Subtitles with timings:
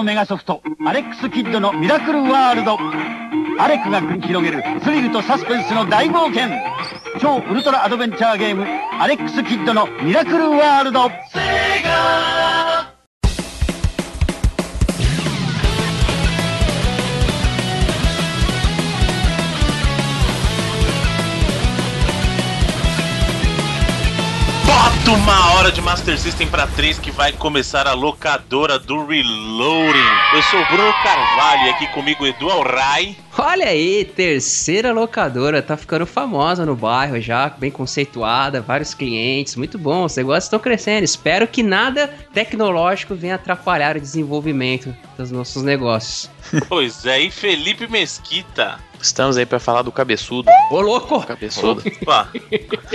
[0.00, 2.78] のメガソフト、アレックス・キッドのミラクルワールド。
[3.58, 6.48] アレックが繰り広げるスリルとサスペンスの大冒険。
[7.20, 8.64] 超ウルトラアドベンチャーゲーム、
[8.98, 11.10] アレックス・キッドのミラクルワールド。
[25.12, 29.98] Uma hora de Master System para 3 que vai começar a locadora do Reloading.
[30.32, 33.16] Eu sou o Bruno Carvalho e aqui comigo Edu Alray.
[33.36, 39.78] Olha aí, terceira locadora, tá ficando famosa no bairro já, bem conceituada, vários clientes, muito
[39.78, 41.02] bom, os negócios estão crescendo.
[41.02, 46.30] Espero que nada tecnológico venha atrapalhar o desenvolvimento dos nossos negócios.
[46.68, 48.78] Pois é, e Felipe Mesquita.
[49.02, 50.50] Estamos aí para falar do cabeçudo.
[50.70, 51.24] Ô, louco!
[51.26, 51.82] Cabeçudo.
[52.02, 52.28] Opa,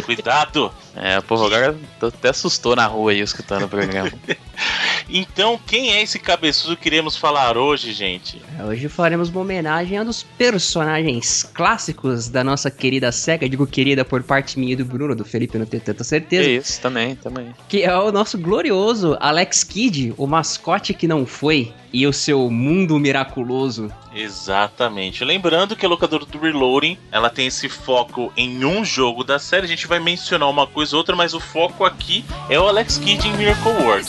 [0.05, 0.71] cuidado.
[0.95, 4.11] É, porra, agora até assustou na rua aí escutando o programa.
[5.09, 8.41] então, quem é esse cabeçudo que queremos falar hoje, gente?
[8.57, 13.65] É, hoje faremos uma homenagem a um dos personagens clássicos da nossa querida SEGA, digo
[13.65, 16.47] querida por parte minha e do Bruno, do Felipe, não tenho tanta certeza.
[16.47, 17.53] É isso, também, também.
[17.67, 22.51] Que é o nosso glorioso Alex Kidd, o mascote que não foi, e o seu
[22.51, 23.89] mundo miraculoso.
[24.13, 25.23] Exatamente.
[25.23, 29.63] Lembrando que a locadora do Reloading, ela tem esse foco em um jogo da série.
[29.63, 32.97] A gente vai mencionar uma coisa ou outra, mas o foco aqui é o Alex
[32.97, 34.07] Kidd em Miracle World.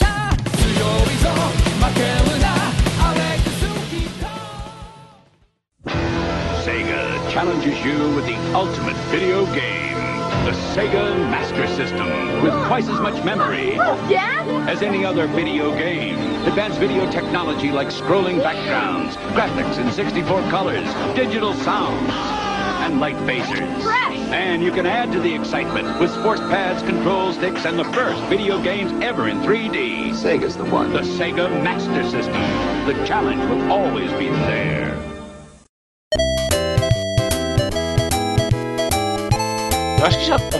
[6.65, 9.86] Sega challenges you with the ultimate video game.
[10.45, 12.07] The Sega Master System,
[12.41, 14.47] with twice as much memory oh, Dad?
[14.69, 16.17] as any other video game.
[16.45, 22.11] Advanced video technology like scrolling backgrounds, graphics in 64 colors, digital sounds,
[22.83, 23.83] and light phasers.
[23.83, 24.17] Fresh.
[24.29, 28.21] And you can add to the excitement with sports pads, control sticks, and the first
[28.23, 30.11] video games ever in 3D.
[30.11, 30.93] Sega's the one.
[30.93, 32.41] The Sega Master System.
[32.85, 35.16] The challenge will always be there.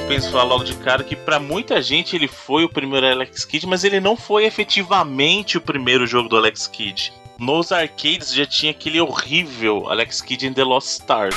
[0.07, 3.67] Compensa falar logo de cara que para muita gente ele foi o primeiro Alex Kidd,
[3.67, 7.11] mas ele não foi efetivamente o primeiro jogo do Alex Kidd.
[7.37, 11.35] Nos arcades já tinha aquele horrível Alex Kidd in The Lost Stars.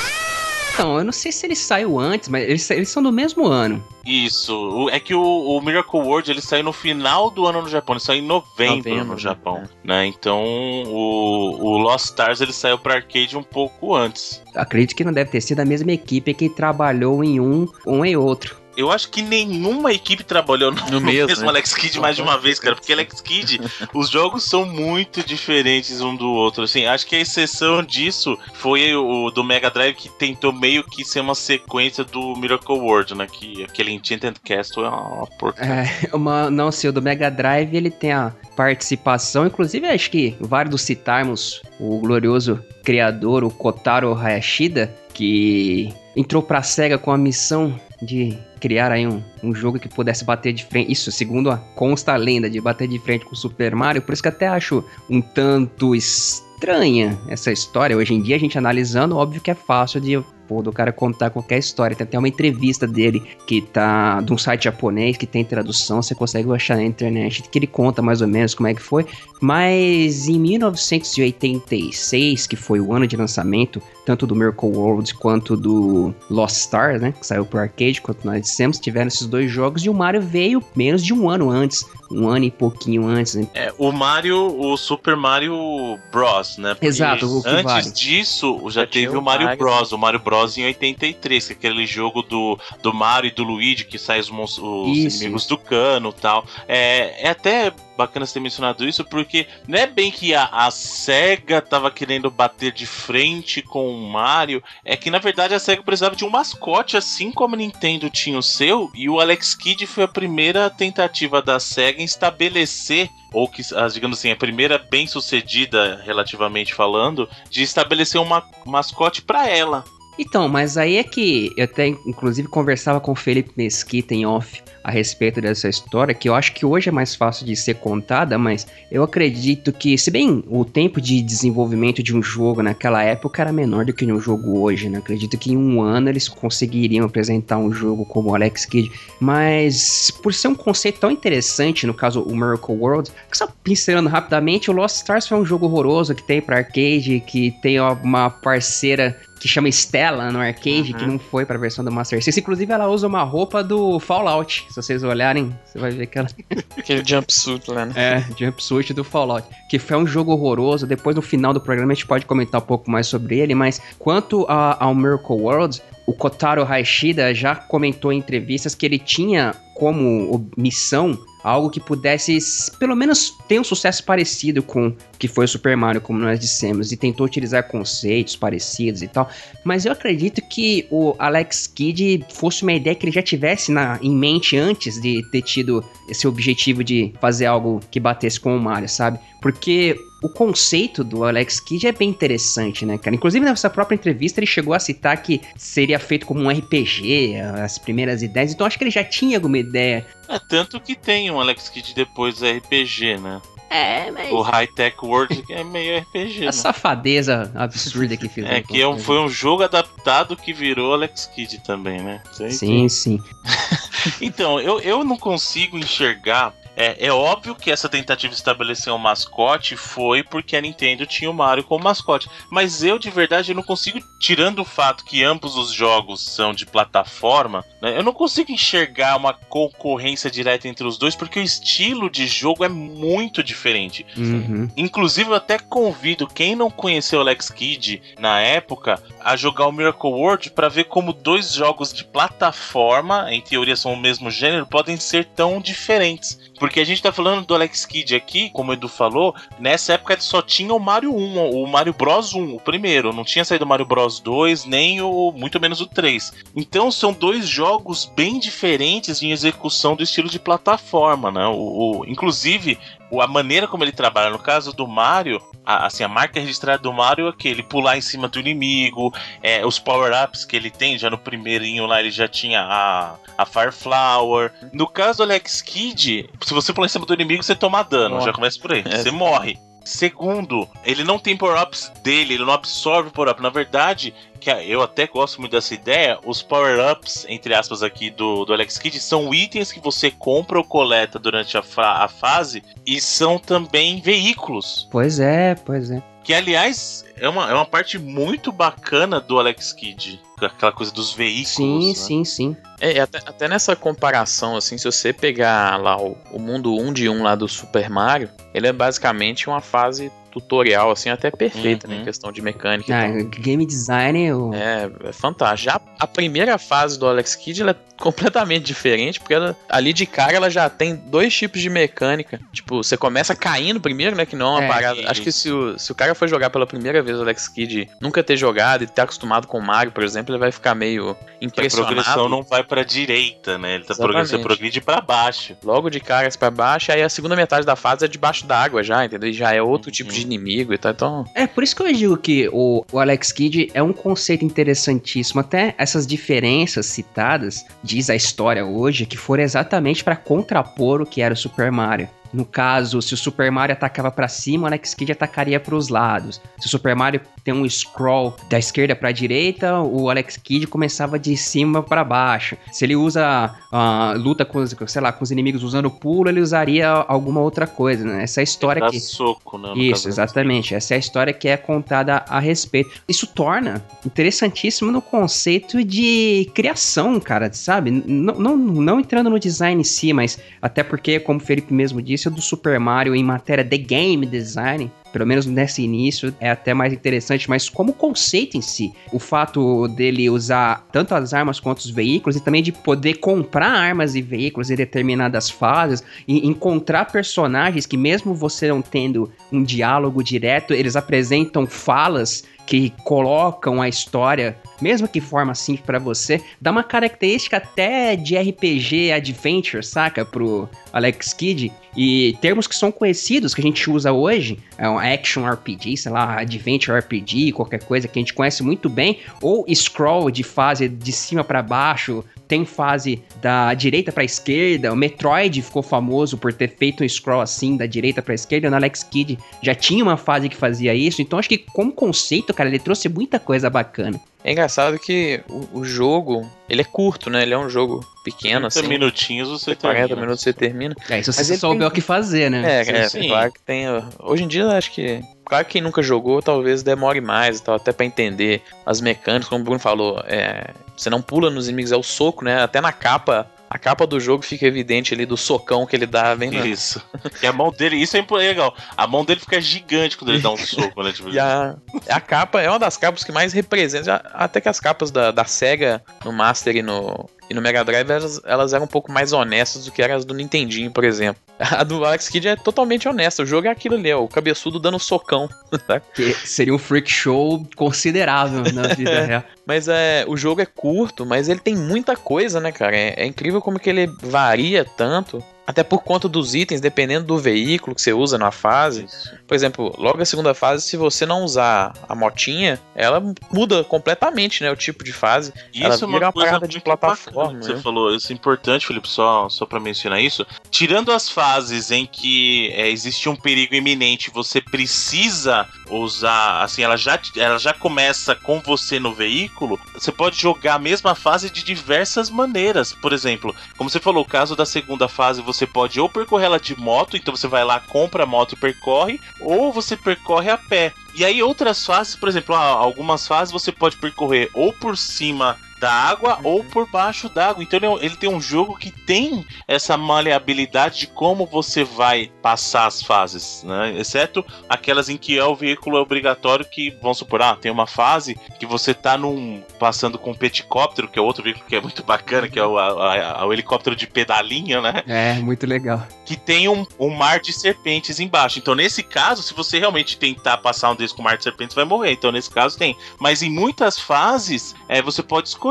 [0.73, 3.83] Então, eu não sei se ele saiu antes, mas eles, eles são do mesmo ano.
[4.05, 7.67] Isso, o- é que o, o Miracle World ele saiu no final do ano no
[7.67, 9.69] Japão, ele saiu em novembro, Novembro, no Japão, né?
[9.83, 10.05] né?
[10.05, 10.41] Então
[10.87, 14.41] o, o Lost Stars ele saiu para arcade um pouco antes.
[14.55, 18.15] Acredito que não deve ter sido a mesma equipe que trabalhou em um, um e
[18.15, 18.60] outro.
[18.75, 21.49] Eu acho que nenhuma equipe trabalhou no, No mesmo, né?
[21.49, 22.75] Alex Kidd mais de uma vez, cara.
[22.75, 23.59] Porque Alex Kidd,
[23.93, 26.63] os jogos são muito diferentes um do outro.
[26.63, 31.03] Assim, acho que a exceção disso foi o do Mega Drive que tentou meio que
[31.03, 33.27] ser uma sequência do Miracle World, né?
[33.31, 35.63] Que aquele Enchanted Castle é uma porca.
[35.63, 40.35] É, uma, não sei, o do Mega Drive ele tem a participação, inclusive acho que
[40.39, 47.79] válido citarmos o glorioso criador, o Kotaro Hayashida, que entrou pra SEGA com a missão
[48.01, 52.13] de criar aí um, um jogo que pudesse bater de frente, isso segundo a consta
[52.13, 54.85] a lenda, de bater de frente com o Super Mario, por isso que até acho
[55.09, 57.97] um tanto estranha essa história.
[57.97, 60.23] Hoje em dia a gente analisando, óbvio que é fácil de
[60.61, 61.95] do cara contar qualquer história.
[61.95, 66.13] Tem até uma entrevista dele que tá de um site japonês que tem tradução, você
[66.13, 69.05] consegue achar na internet, que ele conta mais ou menos como é que foi.
[69.39, 76.13] Mas em 1986, que foi o ano de lançamento, tanto do Miracle World quanto do
[76.29, 79.89] Lost Stars, né, que saiu pro arcade, quanto nós dissemos, tiveram esses dois jogos e
[79.89, 83.47] o Mario veio menos de um ano antes, um ano e pouquinho antes, né?
[83.53, 86.73] É, o Mario, o Super Mario Bros, né?
[86.73, 87.91] Porque Exato, o que Antes vale.
[87.91, 89.55] disso, já Já teve o Mario.
[89.57, 93.43] Bros, o Mario Bros em 83, que é aquele jogo do, do Mario e do
[93.43, 96.45] Luigi que sai os, os inimigos do cano tal.
[96.67, 100.71] É, é até bacana você ter mencionado isso, porque não é bem que a, a
[100.71, 105.83] SEGA tava querendo bater de frente com o Mario, é que na verdade a SEGA
[105.83, 109.85] precisava de um mascote, assim como a Nintendo tinha o seu, e o Alex Kidd
[109.85, 114.77] foi a primeira tentativa da SEGA em estabelecer ou que, ah, digamos assim, a primeira
[114.77, 119.85] bem sucedida, relativamente falando, de estabelecer uma mascote pra ela.
[120.21, 124.61] Então, mas aí é que eu até inclusive conversava com o Felipe Mesquita em off
[124.83, 128.37] a respeito dessa história, que eu acho que hoje é mais fácil de ser contada,
[128.37, 133.41] mas eu acredito que, se bem o tempo de desenvolvimento de um jogo naquela época
[133.41, 134.99] era menor do que um jogo hoje, né?
[134.99, 140.33] Acredito que em um ano eles conseguiriam apresentar um jogo como Alex Kidd, mas por
[140.35, 144.97] ser um conceito tão interessante, no caso o Miracle World, só pincelando rapidamente, o Lost
[144.97, 149.67] Stars foi um jogo horroroso que tem pra arcade, que tem uma parceira que chama
[149.69, 150.97] Stella no arcade, Uhum.
[150.99, 152.41] que não foi pra versão do Master System.
[152.41, 154.65] Inclusive, ela usa uma roupa do Fallout.
[154.69, 156.27] Se vocês olharem, você vai ver que ela
[156.77, 157.93] Aquele jumpsuit lá, né?
[157.95, 159.47] é jumpsuit do Fallout.
[159.69, 160.85] Que foi um jogo horroroso.
[160.85, 163.55] Depois, no final do programa, a gente pode comentar um pouco mais sobre ele.
[163.55, 168.99] Mas quanto a- ao Miracle World, o Kotaro Haishida já comentou em entrevistas que ele
[168.99, 172.37] tinha como missão algo que pudesse,
[172.79, 176.39] pelo menos, ter um sucesso parecido com o que foi o Super Mario, como nós
[176.39, 179.29] dissemos, e tentou utilizar conceitos parecidos e tal.
[179.63, 183.99] Mas eu acredito que o Alex Kidd fosse uma ideia que ele já tivesse na,
[184.01, 188.59] em mente antes de ter tido esse objetivo de fazer algo que batesse com o
[188.59, 189.19] Mario, sabe?
[189.41, 193.15] Porque o conceito do Alex Kidd é bem interessante, né, cara?
[193.15, 197.77] Inclusive, nessa própria entrevista, ele chegou a citar que seria feito como um RPG, as
[197.77, 198.53] primeiras ideias.
[198.53, 200.05] Então, acho que ele já tinha alguma ideia.
[200.29, 203.41] É tanto que tem um Alex Kidd depois do RPG, né?
[203.73, 204.29] É, mas...
[204.33, 206.51] O High Tech World é meio RPG, A né?
[206.51, 208.55] safadeza absurda que fizeram.
[208.57, 212.21] É que é um- foi um jogo adaptado que virou Alex Kidd também, né?
[212.31, 213.19] Isso aí Sim, sim.
[214.21, 216.53] Então, eu, eu não consigo enxergar.
[216.81, 221.29] É, é óbvio que essa tentativa de estabelecer um mascote foi porque a Nintendo tinha
[221.29, 222.27] o Mario como mascote.
[222.49, 226.53] Mas eu, de verdade, eu não consigo, tirando o fato que ambos os jogos são
[226.53, 231.43] de plataforma, né, eu não consigo enxergar uma concorrência direta entre os dois, porque o
[231.43, 234.03] estilo de jogo é muito diferente.
[234.17, 234.67] Uhum.
[234.75, 239.71] Inclusive, eu até convido quem não conheceu o Alex Kidd na época a jogar o
[239.71, 244.65] Miracle World para ver como dois jogos de plataforma, em teoria são o mesmo gênero,
[244.65, 246.39] podem ser tão diferentes.
[246.61, 250.15] Porque a gente tá falando do Alex Kidd aqui, como o Edu falou, nessa época
[250.21, 253.11] só tinha o Mario 1, o Mario Bros 1, o primeiro.
[253.11, 255.31] Não tinha saído o Mario Bros 2, nem o.
[255.35, 256.31] muito menos o 3.
[256.55, 261.47] Então são dois jogos bem diferentes em execução do estilo de plataforma, né?
[261.47, 262.77] O, o- inclusive,
[263.19, 266.91] a maneira como ele trabalha, no caso do Mario, a, assim, a marca registrada do
[266.93, 269.13] Mario é que ele pular em cima do inimigo,
[269.43, 273.45] é, os power-ups que ele tem, já no primeirinho lá ele já tinha a, a
[273.45, 274.51] Fire Flower.
[274.73, 278.15] No caso do Alex Kidd, se você pular em cima do inimigo, você toma dano,
[278.15, 278.25] Morre.
[278.25, 278.97] já começa por aí, É.
[278.97, 279.57] você morre.
[279.83, 283.41] Segundo, ele não tem power-ups dele, ele não absorve power-up.
[283.41, 288.09] Na verdade, que a- eu até gosto muito dessa ideia, os power-ups, entre aspas, aqui
[288.09, 292.07] do, do Alex Kidd, são itens que você compra ou coleta durante a, fa- a
[292.09, 294.87] fase e são também veículos.
[294.91, 296.01] Pois é, pois é.
[296.23, 300.21] Que, aliás, é uma, é uma parte muito bacana do Alex Kidd.
[300.39, 301.49] Aquela coisa dos veículos.
[301.49, 301.93] Sim, né?
[301.95, 302.57] sim, sim.
[302.79, 307.09] É, até, até nessa comparação, assim, se você pegar lá o, o mundo 1 de
[307.09, 311.95] 1 lá do Super Mario, ele é basicamente uma fase tutorial, assim, até perfeita, né,
[311.95, 312.01] Uhum.
[312.01, 312.95] em questão de mecânica.
[312.95, 314.51] Ah, então, game design, eu...
[314.53, 315.71] é, é fantástico.
[315.73, 320.07] Já a primeira fase do Alex Kidd ela é completamente diferente, porque ela, ali de
[320.07, 322.39] cara ela já tem dois tipos de mecânica.
[322.51, 324.25] Tipo, você começa caindo primeiro, né?
[324.25, 325.11] Que não é uma É, parada.
[325.11, 327.87] Acho que se o, se o cara for jogar pela primeira vez o Alex Kidd,
[328.01, 331.13] nunca ter jogado e ter acostumado com o Mario, por exemplo, ele vai ficar meio
[331.13, 331.93] Que a impressionado.
[331.93, 333.75] progressão não vai pra direita, né?
[333.75, 335.55] Ele tá progredindo, você progride pra baixo.
[335.63, 339.05] logo de caras pra baixo, aí a segunda metade da fase é debaixo d'água já,
[339.05, 339.29] entendeu?
[339.29, 340.91] E já é outro tipo de inimigo e tal.
[340.91, 344.45] Então, É, por isso que eu digo que o, o Alex Kidd é um conceito
[344.45, 345.41] interessantíssimo.
[345.41, 351.21] Até essas diferenças citadas, diz a história hoje, que foram exatamente para contrapor o que
[351.21, 352.09] era o Super Mario.
[352.33, 356.41] No caso, se o Super Mario atacava pra cima, o Alex Kidd atacaria pros lados.
[356.59, 361.17] Se o Super Mario tem um scroll da esquerda pra direita, o Alex Kidd começava
[361.17, 362.55] de cima pra baixo.
[362.71, 366.39] Se ele usa ah, luta com os, sei lá, com os inimigos usando pulo, ele
[366.39, 368.23] usaria alguma outra coisa, né?
[368.23, 369.73] Essa é a história que soco, né?
[369.75, 370.09] isso, caso.
[370.09, 370.75] exatamente.
[370.75, 372.91] Essa é a história que é contada a respeito.
[373.07, 377.91] Isso torna interessantíssimo no conceito de criação, cara, sabe?
[377.91, 382.01] Não, não, não entrando no design em si, mas até porque, como o Felipe mesmo
[382.01, 384.91] disse, do Super Mario em matéria de game design.
[385.11, 389.87] Pelo menos nesse início é até mais interessante, mas como conceito em si, o fato
[389.89, 394.21] dele usar tanto as armas quanto os veículos e também de poder comprar armas e
[394.21, 400.73] veículos em determinadas fases e encontrar personagens que mesmo você não tendo um diálogo direto,
[400.73, 406.83] eles apresentam falas que colocam a história, mesmo que forma simples pra você, dá uma
[406.83, 410.23] característica até de RPG Adventure, saca?
[410.23, 411.71] Pro Alex Kidd.
[411.95, 416.11] E termos que são conhecidos, que a gente usa hoje, é um Action RPG, sei
[416.11, 420.87] lá, Adventure RPG, qualquer coisa que a gente conhece muito bem, ou scroll de fase
[420.87, 424.91] de cima pra baixo, tem fase da direita pra esquerda.
[424.91, 428.69] O Metroid ficou famoso por ter feito um scroll assim, da direita pra esquerda.
[428.69, 431.21] No Alex Kidd já tinha uma fase que fazia isso.
[431.21, 434.19] Então acho que, como conceito, cara, ele trouxe muita coisa bacana.
[434.43, 437.43] é engraçado que o, o jogo, ele é curto, né?
[437.43, 438.87] Ele é um jogo pequeno, 30 assim.
[438.89, 440.21] minutinhos você 40 termina.
[440.21, 440.95] minutos você termina.
[441.09, 442.83] É, se você souber tem- o que fazer, né?
[442.85, 443.29] É, é, sim.
[443.29, 443.85] claro que tem.
[444.19, 447.91] Hoje em dia, acho que Claro que quem nunca jogou talvez demore mais, tal, até
[447.91, 451.97] pra entender as mecânicas, como o Bruno falou, é, você não pula nos inimigos, é
[451.97, 452.63] o soco, né?
[452.63, 456.35] Até na capa a capa do jogo fica evidente ali do socão que ele dá
[456.35, 456.65] bem na...
[456.65, 457.01] Isso.
[457.41, 458.75] E a mão dele, isso é impo- legal.
[458.97, 461.13] A mão dele fica gigante quando ele dá um soco, né?
[461.13, 461.75] Tipo, E a,
[462.09, 464.15] a capa é uma das capas que mais representa.
[464.33, 468.09] Até que as capas da, da SEGA no Master e no, e no Mega Drive
[468.09, 471.41] elas, elas eram um pouco mais honestas do que eram as do Nintendinho, por exemplo.
[471.71, 473.43] A do Alex Kidd é totalmente honesta.
[473.43, 475.49] O jogo é aquilo ali, é o cabeçudo dando socão.
[476.13, 479.43] Que seria um freak show considerável na vida real.
[479.65, 482.95] Mas é, o jogo é curto, mas ele tem muita coisa, né, cara?
[482.95, 485.43] É, é incrível como que ele varia tanto.
[485.71, 489.05] Até por conta dos itens, dependendo do veículo que você usa na fase.
[489.05, 489.31] isso.
[489.47, 494.63] Por exemplo, logo a segunda fase, se você não usar a motinha, ela muda completamente,
[494.63, 494.71] né?
[494.71, 495.53] O tipo de fase.
[495.73, 497.81] Ela Isso é vira uma uma parada de plataforma, você né?
[497.81, 498.13] falou.
[498.13, 500.45] Isso é importante, Felipe, só, só para mencionar isso.
[500.69, 506.97] Tirando as fases em que é, existe um perigo iminente, você precisa usar, assim, ela
[506.97, 509.79] já, ela já começa com você no veículo.
[509.93, 512.93] Você pode jogar a mesma fase de diversas maneiras.
[512.93, 516.59] Por exemplo, como você falou, o caso da segunda fase, você pode ou percorrer ela
[516.59, 520.57] de moto, então você vai lá, compra a moto e percorre, ou você percorre a
[520.57, 520.93] pé.
[521.13, 525.91] E aí outras fases, por exemplo, algumas fases você pode percorrer ou por cima da
[525.91, 527.61] água ou por baixo d'água.
[527.63, 532.31] Então ele, é ele tem um jogo que tem essa maleabilidade de como você vai
[532.41, 533.93] passar as fases, né?
[533.97, 538.37] Exceto aquelas em que é o veículo obrigatório que, vamos supor, ah, tem uma fase
[538.59, 542.03] que você tá num passando com um peticóptero, que é outro veículo que é muito
[542.03, 545.01] bacana, que é o, a- a- o helicóptero de pedalinho, né?
[545.07, 546.05] É, muito legal.
[546.25, 548.59] que tem um, um mar de serpentes embaixo.
[548.59, 551.83] Então, nesse caso, se você realmente tentar passar um desses com mar de serpentes, vai
[551.83, 552.11] morrer.
[552.13, 552.95] Então, nesse caso, tem.
[553.19, 555.70] Mas em muitas fases, é, você pode escolher.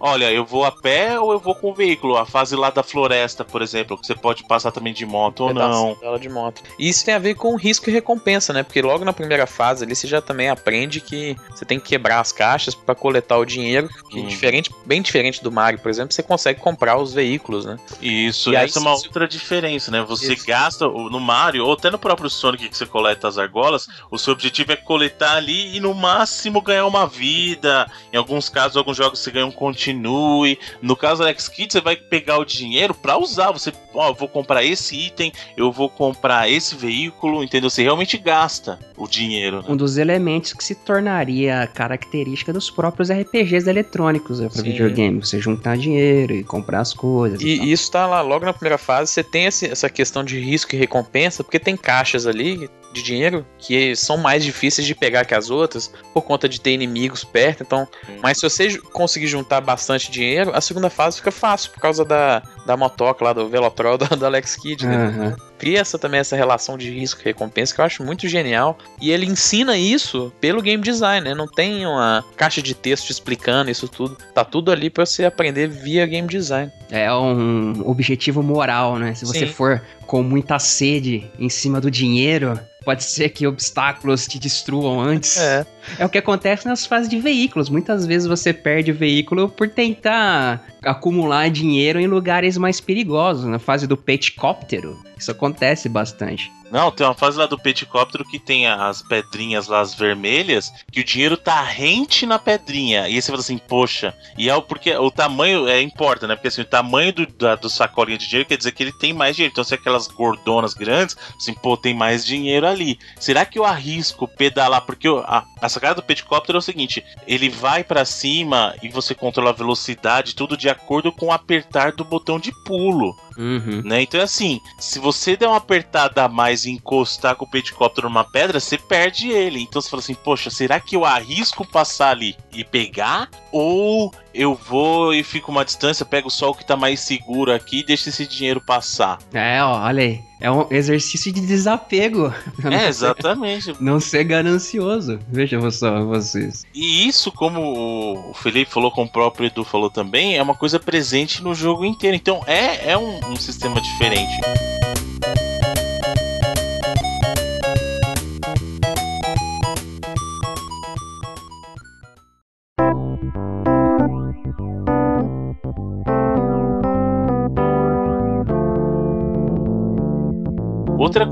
[0.00, 2.16] Olha, eu vou a pé ou eu vou com o veículo.
[2.16, 5.54] A fase lá da floresta, por exemplo, que você pode passar também de moto ou
[5.54, 5.94] não.
[6.00, 6.62] dela de moto.
[6.78, 8.62] E isso tem a ver com risco e recompensa, né?
[8.62, 12.20] Porque logo na primeira fase ali você já também aprende que você tem que quebrar
[12.20, 14.26] as caixas para coletar o dinheiro, que Hum.
[14.26, 17.76] diferente, bem diferente do Mario, por exemplo, você consegue comprar os veículos, né?
[18.00, 20.02] Isso, E aí, essa é uma se- outra diferença, né?
[20.02, 20.46] Você Isso.
[20.46, 24.32] gasta no Mario, ou até no próprio Sonic que você coleta as argolas, o seu
[24.32, 27.90] objetivo é coletar ali e no máximo ganhar uma vida.
[28.12, 30.58] Em alguns casos, alguns jogos você ganha um continue.
[30.82, 33.50] No caso do Alex Kidd, você vai pegar o dinheiro pra usar.
[33.52, 37.70] Você, ó, eu vou comprar esse item, eu vou comprar esse veículo, entendeu?
[37.70, 39.58] Você realmente gasta o dinheiro.
[39.58, 39.64] né?
[39.68, 45.20] Um dos elementos que se tornaria característica dos próprios RPGs eletrônicos né, para videogame.
[45.24, 47.40] Você juntar dinheiro e comprar as coisas.
[47.40, 47.58] E.
[47.58, 50.74] E isso tá lá logo na primeira fase, você tem esse- essa questão de risco
[50.74, 55.34] e recompensa, porque tem caixas ali de dinheiro que são mais difíceis de pegar que
[55.34, 57.86] as outras, por conta de ter inimigos perto, então
[58.22, 62.42] Mas se você conseguir juntar bastante dinheiro, a segunda fase fica fácil por causa da,
[62.66, 64.96] da motoca lá, do Velotrol do, do Alex Kidd, né?
[64.96, 65.36] Aham.
[65.58, 68.78] Cria essa, também essa relação de risco e recompensa que eu acho muito genial.
[69.00, 71.34] E ele ensina isso pelo game design, né?
[71.34, 74.16] Não tem uma caixa de texto explicando isso tudo.
[74.32, 76.70] Tá tudo ali pra você aprender via game design.
[76.90, 79.14] É um objetivo moral, né?
[79.14, 79.52] Se você Sim.
[79.52, 85.36] for com muita sede em cima do dinheiro, pode ser que obstáculos te destruam antes.
[85.36, 85.66] É.
[85.98, 87.68] É o que acontece nas fases de veículos.
[87.68, 93.44] Muitas vezes você perde o veículo por tentar acumular dinheiro em lugares mais perigosos.
[93.44, 96.50] Na fase do peticóptero, isso acontece bastante.
[96.70, 101.00] Não, tem uma fase lá do peticóptero que tem as pedrinhas lá, as vermelhas, que
[101.00, 103.08] o dinheiro tá rente na pedrinha.
[103.08, 104.14] E aí você fala assim, poxa.
[104.36, 106.34] E é porque o tamanho é, importa, né?
[106.36, 109.12] Porque assim, o tamanho do, da, do sacolinho de dinheiro quer dizer que ele tem
[109.12, 109.52] mais dinheiro.
[109.52, 112.98] Então, se é aquelas gordonas grandes, assim, pô, tem mais dinheiro ali.
[113.18, 114.82] Será que eu arrisco pedalar?
[114.82, 119.14] Porque a, a sacada do peticóptero é o seguinte: ele vai pra cima e você
[119.14, 123.82] controla a velocidade, tudo de acordo com o apertar do botão de pulo Uhum.
[123.84, 124.02] né?
[124.02, 128.08] Então é assim, se você der uma apertada a mais e encostar com o peticóptero
[128.08, 129.62] numa pedra, você perde ele.
[129.62, 133.30] Então você fala assim, poxa, será que eu arrisco passar ali e pegar?
[133.52, 137.80] Ou eu vou e fico uma distância, pego o sol que tá mais seguro aqui
[137.80, 139.18] e deixo esse dinheiro passar?
[139.32, 140.28] É, ó, olha aí.
[140.40, 142.32] É um exercício de desapego.
[142.68, 143.74] É, exatamente.
[143.80, 145.18] Não ser ganancioso.
[145.28, 146.66] Veja só vocês.
[146.74, 150.78] E isso, como o Felipe falou, como o próprio Edu falou também, é uma coisa
[150.78, 152.14] presente no jogo inteiro.
[152.16, 154.40] Então é, é um, um sistema diferente.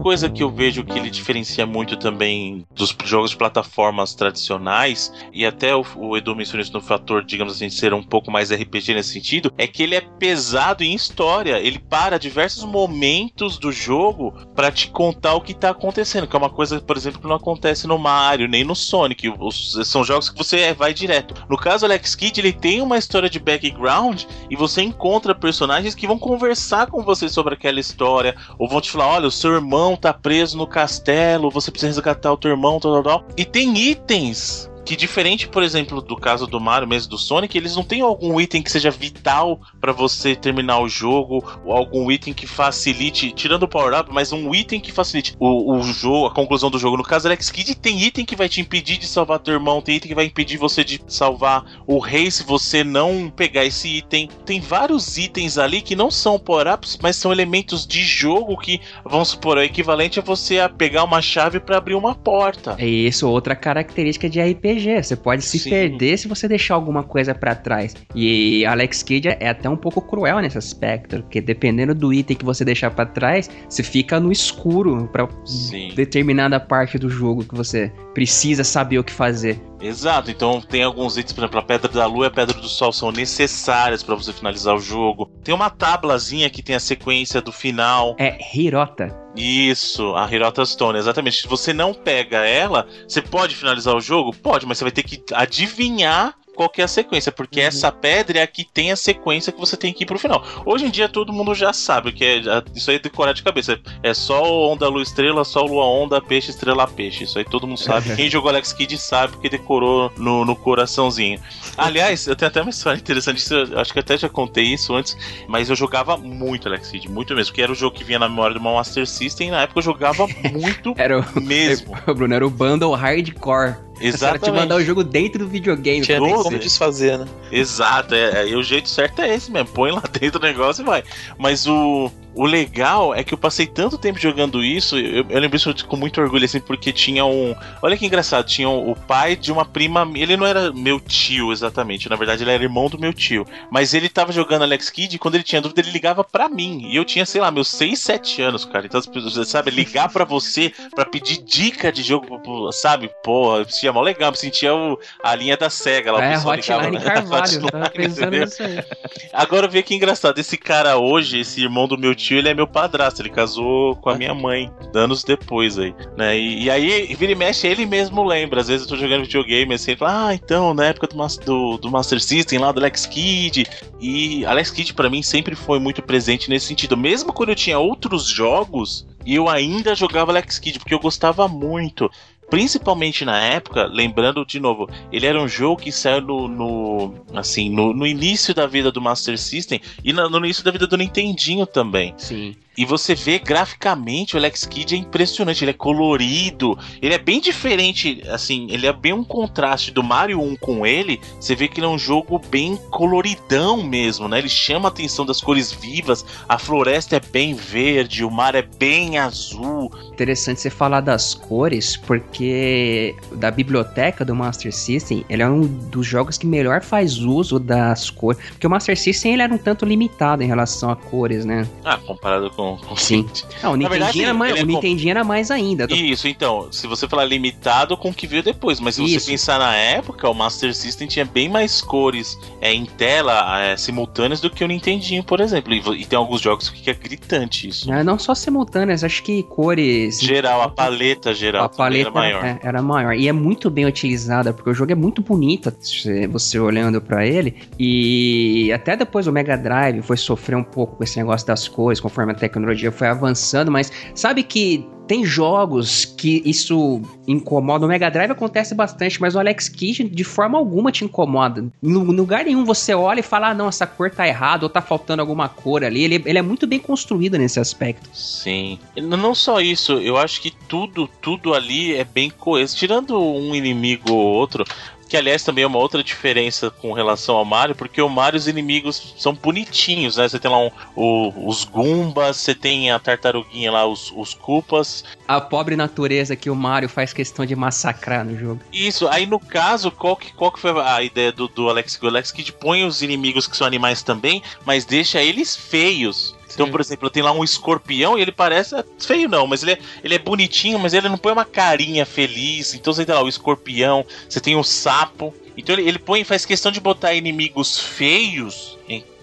[0.07, 5.45] Coisa que eu vejo que ele diferencia muito também dos jogos de plataformas tradicionais, e
[5.45, 8.53] até o, o Edu mencionou isso no fator, digamos assim, de ser um pouco mais
[8.53, 11.59] RPG nesse sentido, é que ele é pesado em história.
[11.59, 16.39] Ele para diversos momentos do jogo para te contar o que tá acontecendo, que é
[16.39, 19.29] uma coisa, por exemplo, que não acontece no Mario, nem no Sonic.
[19.41, 21.35] Os, são jogos que você vai direto.
[21.51, 26.07] No caso, Alex Kidd, ele tem uma história de background e você encontra personagens que
[26.07, 29.96] vão conversar com você sobre aquela história, ou vão te falar: olha, o seu irmão
[29.97, 33.29] tá preso no castelo, você precisa resgatar o teu irmão, tal, tal, tal.
[33.37, 37.75] E tem itens que diferente, por exemplo, do caso do Mario, mesmo do Sonic, eles
[37.75, 42.33] não têm algum item que seja vital para você terminar o jogo, ou algum item
[42.33, 46.71] que facilite, tirando o power-up, mas um item que facilite o, o jogo, a conclusão
[46.71, 46.97] do jogo.
[46.97, 49.97] No caso, Alex Kidd tem item que vai te impedir de salvar teu irmão, tem
[49.97, 54.29] item que vai impedir você de salvar o rei se você não pegar esse item.
[54.45, 59.31] Tem vários itens ali que não são power-ups, mas são elementos de jogo que, vamos
[59.31, 62.77] supor, é equivalente a você a pegar uma chave para abrir uma porta.
[62.79, 65.03] É isso, outra característica de RPG RPG.
[65.03, 65.71] Você pode se Sim.
[65.71, 67.95] perder se você deixar alguma coisa pra trás.
[68.15, 72.45] E Alex Kidd é até um pouco cruel nesse aspecto, porque dependendo do item que
[72.45, 75.93] você deixar pra trás, você fica no escuro pra Sim.
[75.95, 79.61] determinada parte do jogo que você precisa saber o que fazer.
[79.79, 82.67] Exato, então tem alguns itens, por exemplo, a Pedra da Lua e a Pedra do
[82.67, 85.31] Sol são necessárias para você finalizar o jogo.
[85.45, 88.17] Tem uma tablazinha que tem a sequência do final.
[88.19, 89.15] É Hirota.
[89.37, 91.43] Isso, a Hirota Stone, exatamente.
[91.43, 94.35] Se você não pega ela, você pode finalizar o jogo?
[94.35, 97.67] Pode, mas você vai ter que adivinhar qual que é a sequência, porque Uhum.
[97.67, 100.43] essa pedra é a que tem a sequência que você tem que ir pro final.
[100.65, 102.41] Hoje em dia todo mundo já sabe que é,
[102.75, 103.79] isso aí é decorar de cabeça.
[104.03, 107.25] É só onda, lua, estrela, sol, lua, onda, peixe, estrela, peixe.
[107.25, 108.15] Isso aí todo mundo sabe.
[108.17, 111.39] Quem jogou Alex Kidd sabe porque decorou no, no coraçãozinho.
[111.77, 113.43] Aliás, eu tenho até uma história interessante.
[113.77, 117.55] acho que até já contei isso antes, mas eu jogava muito Alex Kidd, muito mesmo.
[117.55, 119.49] Que era o jogo que vinha na memória do meu Master System.
[119.49, 121.95] E na época eu jogava muito Era o, mesmo.
[122.15, 123.86] Bruno, era o bundle hardcore.
[124.01, 124.85] Era te mandar o Exatamente.
[124.85, 126.03] jogo dentro do videogame.
[126.03, 127.27] Tinha nem como desfazer, né?
[127.51, 129.69] Exato, é, é, e o jeito certo é esse mesmo.
[129.69, 131.03] Põe lá dentro o negócio e vai.
[131.39, 135.57] Mas o, o legal é que eu passei tanto tempo jogando isso, eu, eu lembro
[135.57, 137.55] isso com muito orgulho, assim, porque tinha um.
[137.83, 140.09] Olha que engraçado, tinha um- o pai de uma prima.
[140.15, 143.47] Ele não era meu tio exatamente, na verdade ele era irmão do meu tio.
[143.71, 146.89] Mas ele tava jogando Alex Kidd e quando ele tinha dúvida, ele ligava pra mim.
[146.91, 148.87] E eu tinha, sei lá, meus 6, 7 anos, cara.
[148.87, 153.11] Então, as pessoas, sabe, ligar pra você pra pedir dica de jogo, sabe?
[153.23, 156.19] Porra, eu sentia mó legal, me sentia o, a linha da SEGA lá.
[156.19, 157.01] o É, Hotline ligava, né?
[157.01, 157.53] Carvalho.
[157.53, 158.85] eu tava pensando nisso aí.
[159.33, 162.67] Agora vê que engraçado, esse cara hoje, esse irmão do meu tio, ele é meu
[162.67, 166.39] padrasto, ele casou com a minha mãe, anos depois aí, né?
[166.39, 169.75] E, e aí, vira e mexe, ele mesmo lembra, às vezes eu tô jogando videogame
[169.75, 173.07] assim, ele fala, ah, então, na época do, do, do Master System lá, do Alex
[173.07, 173.67] Kidd,
[174.01, 177.79] e Alex Kidd pra mim sempre foi muito presente nesse sentido, mesmo quando eu tinha
[177.79, 182.09] outros jogos, eu ainda jogava Alex Kidd, porque eu gostava muito.
[182.49, 187.69] Principalmente na época, lembrando de novo, ele era um jogo que saiu no, no- assim,
[187.69, 190.97] no, no início da vida do Master System e na- no início da vida do
[190.97, 192.15] Nintendinho também.
[192.17, 192.55] Sim.
[192.77, 197.41] E você vê graficamente o Alex Kidd é impressionante, ele é colorido, ele é bem
[197.41, 201.21] diferente, assim, ele é bem um contraste do Mario 1 com ele.
[201.41, 204.39] Você vê que ele é um jogo bem coloridão mesmo, né?
[204.39, 208.63] Ele chama a atenção das cores vivas, a floresta é bem verde, o mar é
[208.63, 209.91] bem azul.
[210.13, 216.07] Interessante você falar das cores, porque da biblioteca do Master System, ele é um dos
[216.07, 218.41] jogos que melhor faz uso das cores.
[218.51, 221.69] Porque o Master System ele era um tanto limitado em relação a cores, né?
[221.85, 223.27] Ah, comparado com, com Sim.
[223.63, 225.87] Não, o Na verdade, Nintendinho, era, mais, ele é o com- Nintendinho era mais ainda.
[225.91, 229.21] Isso, então, se você falar limitado com o que veio depois, mas se Isso.
[229.27, 233.77] você pensar na época, o Master System tinha bem mais cores é, em tela é,
[233.77, 235.73] simultâneas do que o Nintendinho, por exemplo.
[235.73, 237.93] E, e tem alguns jogos que é gritante isso.
[237.93, 240.21] Ah, Não só simultâneas, acho que cores.
[240.21, 242.45] Geral, a paleta geral A paleta era maior.
[242.45, 243.15] é, era maior.
[243.15, 247.27] E é muito bem utilizada, porque o jogo é muito bonito, você, você olhando pra
[247.27, 247.55] ele.
[247.79, 252.01] E até depois o Mega Drive foi sofrer um pouco com esse negócio das cores,
[252.01, 252.56] conforme a tecnologia
[252.93, 254.87] foi avançando, mas sabe que.
[255.07, 257.87] Tem jogos que isso incomoda.
[257.87, 261.65] O Mega Drive acontece bastante, mas o Alex Kidd de forma alguma te incomoda.
[261.81, 264.69] Em lu- lugar nenhum você olha e fala: ah, não, essa cor tá errada ou
[264.69, 266.03] tá faltando alguma cor ali.
[266.03, 268.11] Ele, ele é muito bem construído nesse aspecto.
[268.13, 268.81] Sim.
[268.97, 272.77] Não só isso, eu acho que tudo, tudo ali é bem coeso.
[272.77, 274.65] Tirando um inimigo ou outro,
[275.09, 278.47] que aliás também é uma outra diferença com relação ao Mario, porque o Mario os
[278.49, 280.29] inimigos são bonitinhos, né?
[280.29, 285.05] Você tem lá um- o- os Goombas, você tem a tartaruguinha lá, os, os Koopas.
[285.27, 288.61] A pobre natureza que o Mario faz questão de massacrar no jogo.
[288.73, 292.31] Isso, aí no caso, qual que, qual que foi a ideia do, do Alex Alex
[292.31, 296.36] Kidd põe os inimigos que são animais também, mas deixa eles feios.
[296.57, 299.73] Então, por exemplo, tem lá um escorpião e ele parece é feio não, mas ele
[299.73, 302.73] é, ele é bonitinho, mas ele não põe uma carinha feliz.
[302.73, 305.35] Então você tem lá o escorpião, você tem o sapo.
[305.57, 308.77] Então ele, ele põe, faz questão de botar inimigos feios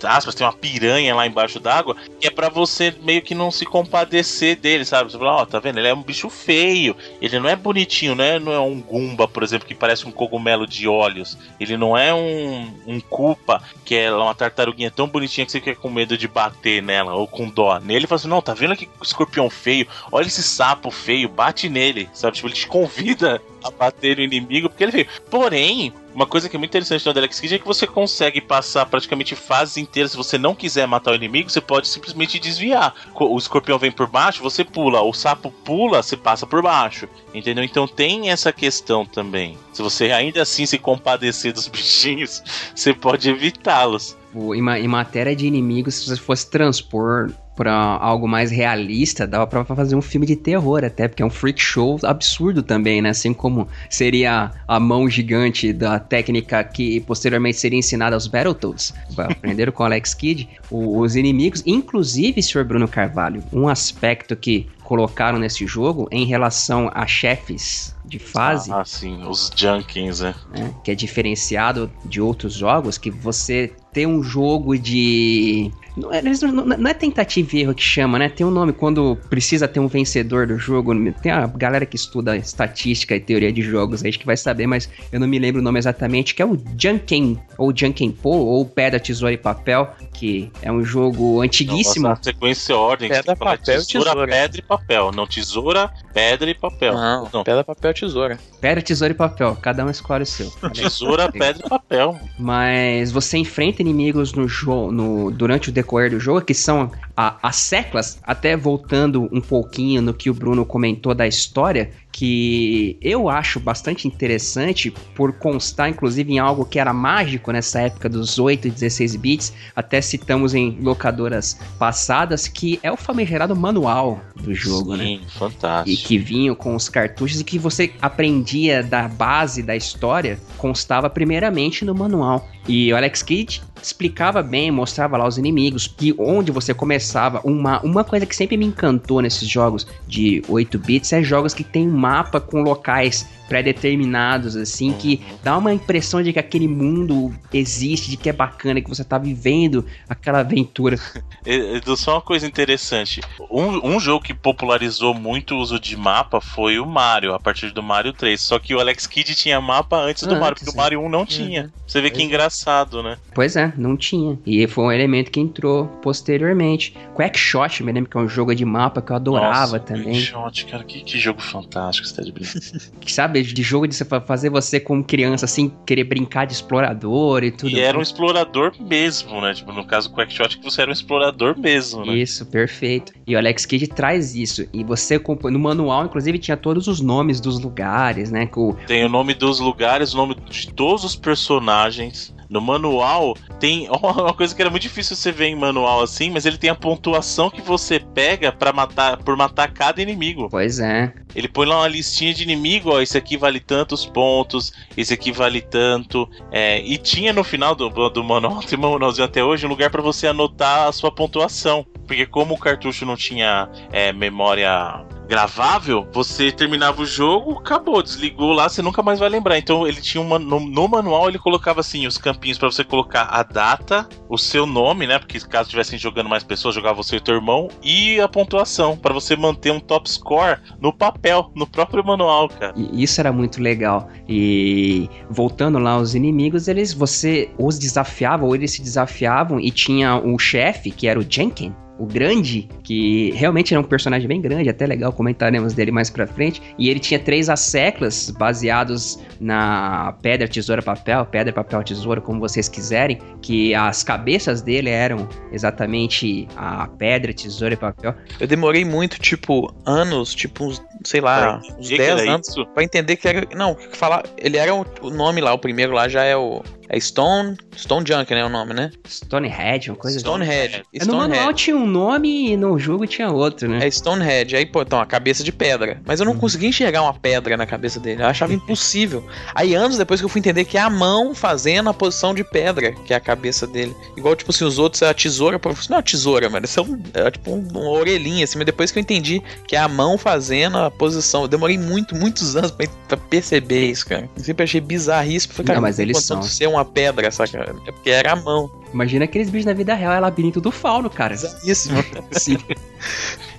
[0.05, 3.65] aspas, tem uma piranha lá embaixo d'água, que é para você meio que não se
[3.65, 5.11] compadecer dele, sabe?
[5.11, 5.79] Você fala, ó, oh, tá vendo?
[5.79, 8.39] Ele é um bicho feio, ele não é bonitinho, né?
[8.39, 11.37] Não é um Gumba, por exemplo, que parece um cogumelo de olhos.
[11.59, 15.75] Ele não é um, um Koopa, que é uma tartaruguinha tão bonitinha que você fica
[15.75, 17.79] com medo de bater nela, ou com dó.
[17.79, 19.87] Nele fala assim, não, tá vendo que escorpião feio?
[20.11, 22.35] Olha esse sapo feio, bate nele, sabe?
[22.35, 25.07] Tipo, ele te convida a bater no inimigo, porque ele feio.
[25.29, 28.85] Porém, uma coisa que é muito interessante no Alex Kidd é que você consegue passar
[28.85, 30.11] praticamente fases inteiras.
[30.11, 32.93] Se você não quiser matar o inimigo, você pode simplesmente desviar.
[33.15, 35.01] O escorpião vem por baixo, você pula.
[35.01, 37.07] O sapo pula, você passa por baixo.
[37.33, 37.63] Entendeu?
[37.63, 39.57] Então tem essa questão também.
[39.71, 42.43] Se você ainda assim se compadecer dos bichinhos,
[42.75, 44.15] você pode evitá-los.
[44.35, 49.95] Em matéria de inimigos, se você fosse transpor para algo mais realista, dava para fazer
[49.95, 53.09] um filme de terror até, porque é um freak show absurdo também, né?
[53.09, 59.71] Assim como seria a mão gigante da técnica que posteriormente seria ensinada aos Battletoads, aprenderam
[59.71, 62.63] com Alex Kidd, os inimigos, inclusive, Sr.
[62.63, 68.71] Bruno Carvalho, um aspecto que colocaram nesse jogo em relação a chefes de fase.
[68.71, 70.35] Ah, sim, os Junkins, né?
[70.51, 70.73] né?
[70.83, 76.89] Que é diferenciado de outros jogos, que você tem um jogo de não é, não
[76.89, 78.29] é tentativa e erro que chama, né?
[78.29, 80.93] Tem um nome quando precisa ter um vencedor do jogo.
[81.21, 84.89] Tem a galera que estuda estatística e teoria de jogos aí que vai saber, mas
[85.11, 88.65] eu não me lembro o nome exatamente, que é o Junkin, ou Junkin Po, ou
[88.65, 92.07] Pedra, Tesoura e Papel, que é um jogo antiguíssimo.
[92.07, 93.09] Não, sequência ordem.
[93.09, 94.27] Pedra, papel, tesoura, tesoura.
[94.27, 95.11] Pedra e papel.
[95.11, 96.93] Não tesoura, pedra e papel.
[96.93, 97.43] Não, não.
[97.43, 98.39] pedra, papel, tesoura.
[98.59, 99.57] Pedra, tesoura e papel.
[99.61, 100.49] Cada um escolhe o seu.
[100.73, 102.19] tesoura, pedra e papel.
[102.39, 107.37] Mas você enfrenta inimigos no jogo, no, durante o decorrer do jogo, que são a,
[107.41, 113.27] as seclas, até voltando um pouquinho no que o Bruno comentou da história, que eu
[113.27, 118.67] acho bastante interessante por constar inclusive em algo que era mágico nessa época dos 8
[118.67, 124.95] e 16 bits, até citamos em locadoras passadas, que é o famigerado manual do jogo,
[124.95, 125.27] Sim, né?
[125.27, 125.89] fantástico.
[125.89, 131.09] E que vinha com os cartuchos e que você aprendia da base da história, constava
[131.09, 132.47] primeiramente no manual.
[132.67, 137.41] E o Alex Kidd explicava bem, mostrava lá os inimigos, que onde você começava.
[137.43, 141.63] Uma, uma coisa que sempre me encantou nesses jogos de 8 bits é jogos que
[141.63, 144.97] tem um mapa com locais pré-determinados, assim, uhum.
[144.97, 149.03] que dá uma impressão de que aquele mundo existe, de que é bacana, que você
[149.03, 150.97] tá vivendo aquela aventura.
[151.45, 153.21] Edu, só uma coisa interessante.
[153.49, 157.71] Um, um jogo que popularizou muito o uso de mapa foi o Mario, a partir
[157.71, 158.39] do Mario 3.
[158.39, 161.09] Só que o Alex Kidd tinha mapa antes do antes, Mario, porque o Mario 1
[161.09, 161.63] não tinha.
[161.63, 161.69] Uhum.
[161.87, 162.25] Você vê que é.
[162.25, 163.17] engraçado, né?
[163.33, 164.39] Pois é, não tinha.
[164.45, 166.95] E foi um elemento que entrou posteriormente.
[167.15, 170.13] Quackshot, me lembro que é um jogo de mapa que eu adorava Nossa, também.
[170.13, 172.79] Quackshot, cara, que, que jogo fantástico, você tá de brincadeira.
[173.07, 177.71] Sabe, de jogo de fazer você como criança, assim, querer brincar de explorador e tudo.
[177.71, 179.53] E era um explorador mesmo, né?
[179.53, 182.15] Tipo, no caso do Quackshot, que você era um explorador mesmo, né?
[182.15, 183.13] Isso, perfeito.
[183.25, 184.67] E o Alex Kidd traz isso.
[184.73, 188.45] E você, no manual, inclusive, tinha todos os nomes dos lugares, né?
[188.45, 188.73] Com...
[188.87, 192.33] Tem o nome dos lugares, o nome de todos os personagens.
[192.53, 196.45] No manual tem uma coisa que era muito difícil você ver em manual assim, mas
[196.45, 200.47] ele tem a pontuação que você pega para matar por matar cada inimigo.
[200.51, 201.11] Pois é.
[201.35, 205.31] Ele põe lá uma listinha de inimigo, ó, esse aqui vale tantos pontos, esse aqui
[205.31, 206.29] vale tanto.
[206.51, 210.01] É, e tinha no final do, do manual, tem manualzinho até hoje, um lugar para
[210.03, 211.83] você anotar a sua pontuação.
[212.05, 218.51] Porque como o cartucho não tinha é, memória gravável, você terminava o jogo, acabou, desligou
[218.51, 219.57] lá, você nunca mais vai lembrar.
[219.57, 223.23] Então ele tinha uma no, no manual ele colocava assim os campinhos para você colocar
[223.23, 225.17] a data, o seu nome, né?
[225.17, 229.11] Porque caso estivessem jogando mais pessoas, jogava você e teu irmão e a pontuação para
[229.11, 232.75] você manter um top score no papel, no próprio manual, cara.
[232.93, 234.07] Isso era muito legal.
[234.29, 240.15] E voltando lá aos inimigos, eles você os desafiava ou eles se desafiavam e tinha
[240.15, 244.69] o chefe que era o Jenkins o grande, que realmente era um personagem bem grande,
[244.69, 246.61] até legal, comentaremos dele mais pra frente.
[246.77, 252.67] E ele tinha três asseclas baseados na pedra, tesoura, papel, pedra, papel, tesoura, como vocês
[252.67, 258.15] quiserem, que as cabeças dele eram exatamente a pedra, tesoura e papel.
[258.39, 262.31] Eu demorei muito, tipo, anos, tipo uns sei lá, Pra uns entender que 10 era
[262.33, 262.65] anos isso?
[262.67, 263.47] pra entender que era.
[263.55, 264.23] Não, falar.
[264.37, 266.61] Ele era o, o nome lá, o primeiro lá já é o.
[266.89, 267.57] É Stone.
[267.75, 268.45] Stone Junk, né?
[268.45, 268.91] O nome, né?
[269.07, 270.25] Stonehead, uma coisa assim.
[270.25, 270.83] Stonehead.
[270.93, 271.55] É, No manual Stonehead.
[271.63, 273.79] tinha um nome e no jogo tinha outro, né?
[273.87, 274.55] É Stonehead.
[274.55, 275.99] Aí, pô, então, a cabeça de pedra.
[276.05, 276.39] Mas eu não Uhum.
[276.39, 278.21] conseguia enxergar uma pedra na cabeça dele.
[278.21, 279.25] Eu achava impossível.
[279.55, 282.43] Aí, anos depois que eu fui entender que é a mão fazendo a posição de
[282.43, 283.95] pedra, que é a cabeça dele.
[284.15, 285.57] Igual, tipo assim, os outros é a tesoura.
[285.57, 286.65] pô, não é uma tesoura, mano.
[286.65, 288.57] Isso é, um, é tipo um, uma orelhinha, assim.
[288.59, 291.41] Mas depois que eu entendi que é a mão fazendo a posição.
[291.43, 294.29] Eu demorei muito, muitos anos pra, pra perceber isso, cara.
[294.35, 295.53] Eu sempre achei bizarríssimo.
[295.53, 296.41] Falei, Não, cara, mas tem eles são.
[296.41, 297.75] ser uma pedra, saca?
[297.85, 298.71] É porque era a mão.
[298.93, 301.33] Imagina aqueles bichos na vida real, é labirinto do fauno, cara.
[301.33, 302.03] Bizarríssimo.
[302.31, 302.57] Sim.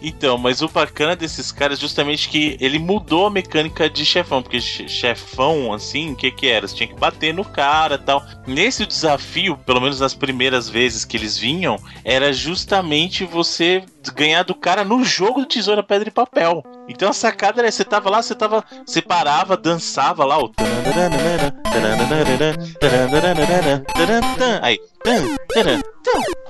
[0.02, 4.42] Então, mas o bacana desses caras é justamente que ele mudou a mecânica de chefão,
[4.42, 6.68] porque che- chefão, assim, o que que era?
[6.68, 8.22] Você tinha que bater no cara e tal.
[8.46, 14.54] Nesse desafio, pelo menos nas primeiras vezes que eles vinham, era justamente você ganhar do
[14.54, 16.62] cara no jogo do tesoura, pedra e papel.
[16.88, 20.52] Então a sacada era, você tava lá, você tava, você parava, dançava lá o
[24.62, 24.78] aí,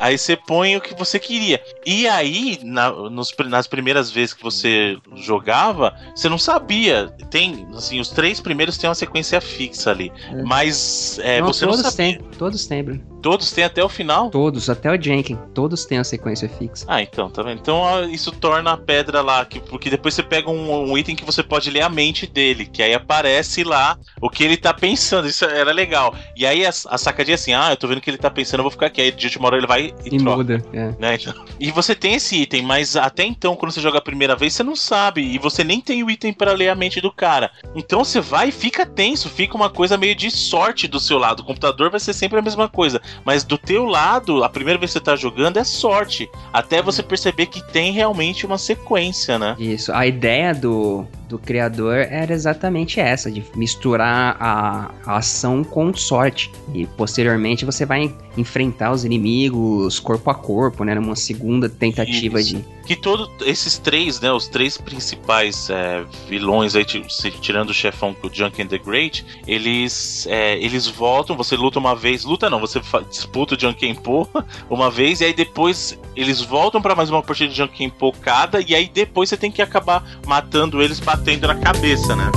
[0.01, 1.61] Aí você põe o que você queria.
[1.87, 7.09] E aí, na- nos nas primeiras vezes que você jogava, você não sabia.
[7.31, 10.13] Tem, assim, os três primeiros tem uma sequência fixa ali.
[10.31, 10.43] É.
[10.43, 12.19] Mas é, Não, você não todos sabia.
[12.19, 13.14] têm, todos têm, Bruno.
[13.25, 14.29] Todos têm até o final?
[14.29, 16.85] Todos, até o Jenkins, todos têm a sequência fixa.
[16.87, 17.59] Ah, então, tá vendo?
[17.59, 21.17] Então ó, isso torna a pedra lá, que, porque depois você pega um, um item
[21.17, 24.75] que você pode ler a mente dele, que aí aparece lá o que ele tá
[24.75, 25.27] pensando.
[25.27, 26.15] Isso era legal.
[26.37, 28.31] E aí a, a sacadinha é assim: ah, eu tô vendo o que ele tá
[28.31, 29.01] pensando, eu vou ficar aqui.
[29.01, 30.37] Aí de última hora ele vai e, E troca.
[30.37, 30.95] muda, é.
[30.99, 31.19] né?
[31.59, 34.63] E você tem esse item, mas até então, quando você joga a primeira vez, você
[34.63, 35.23] não sabe.
[35.23, 37.51] E você nem tem o item pra ler a mente do cara.
[37.75, 41.41] Então você vai e fica tenso, fica uma coisa meio de sorte do seu lado.
[41.41, 43.01] O computador vai ser sempre a mesma coisa.
[43.25, 46.31] Mas do teu lado, a primeira vez que você tá jogando é sorte.
[46.53, 49.57] Até você perceber que tem realmente uma sequência, né?
[49.59, 49.93] Isso.
[49.93, 56.51] A ideia do, do criador era exatamente essa, de misturar a, a ação com sorte.
[56.75, 60.95] E posteriormente você vai enfrentar os inimigos corpo a corpo, né?
[60.95, 62.57] Numa segunda tentativa Isso.
[62.57, 62.75] de.
[62.87, 64.31] Que todos esses três, né?
[64.31, 70.27] Os três principais é, vilões aí, tirando o chefão, o Junk and the Great, eles,
[70.29, 74.29] é, eles voltam, você luta uma vez, luta não, você disputa o Junk and Po
[74.69, 78.13] uma vez, e aí depois eles voltam pra mais uma partida de Junk and Po
[78.13, 82.29] cada, e aí depois você tem que acabar matando eles batendo na cabeça, né?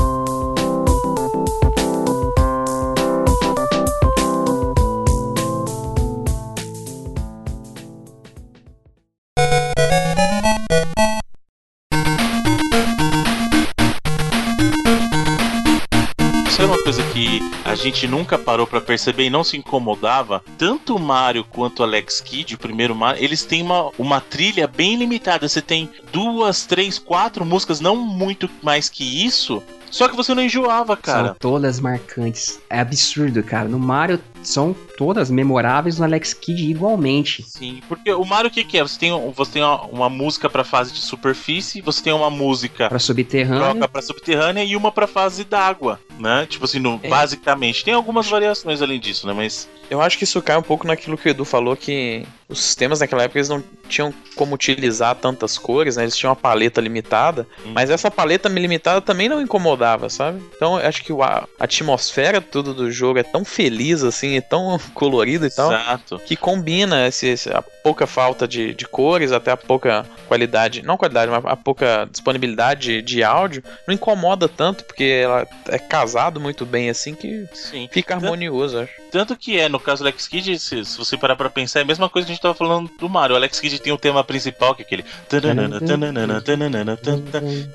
[16.88, 20.42] Coisa que a gente nunca parou pra perceber e não se incomodava.
[20.58, 24.68] Tanto o Mario quanto o Alex Kidd, o primeiro Mario, eles têm uma, uma trilha
[24.68, 25.50] bem limitada.
[25.50, 29.62] Você tem duas, três, quatro músicas, não muito mais que isso.
[29.92, 31.28] Só que você não enjoava, cara.
[31.28, 32.60] São todas marcantes.
[32.70, 33.68] É absurdo, cara.
[33.68, 37.44] No Mario são todas memoráveis, no Alex Kidd igualmente.
[37.44, 38.82] Sim, porque o Mario o que, que é?
[38.82, 42.88] Você tem, você tem uma, uma música pra fase de superfície, você tem uma música
[42.90, 43.72] Pra subterrâneo.
[43.72, 46.46] troca pra subterrânea e uma pra fase d'água, né?
[46.46, 47.08] Tipo assim, no- É.
[47.10, 47.84] basicamente.
[47.84, 49.34] Tem algumas variações além disso, né?
[49.34, 52.60] Mas Eu acho que isso cai um pouco naquilo que o Edu falou, que os
[52.60, 56.04] sistemas naquela época eles não tinham como utilizar tantas cores, né?
[56.04, 57.72] Eles tinham uma paleta limitada, Hum.
[57.74, 60.42] mas essa paleta limitada também não incomodava, sabe?
[60.56, 64.78] Então eu acho que a atmosfera tudo do jogo é tão feliz, assim, é tão
[64.94, 66.20] colorido e tal, exato.
[66.26, 70.98] que combina esse, esse- a pouca falta de, de cores, até a pouca qualidade, não
[70.98, 76.40] qualidade, mas a pouca disponibilidade de, de áudio, não incomoda tanto, porque ela é casado
[76.42, 77.88] muito bem, assim, que Sim.
[77.92, 78.92] fica harmonioso, acho.
[79.12, 81.84] Tanto que é, no caso do Alex Kidd, se, se você parar pra pensar, é
[81.84, 83.34] a mesma coisa que a gente tava falando do Mario.
[83.34, 85.06] O Alex Kidd tem o tema principal, que é aquele.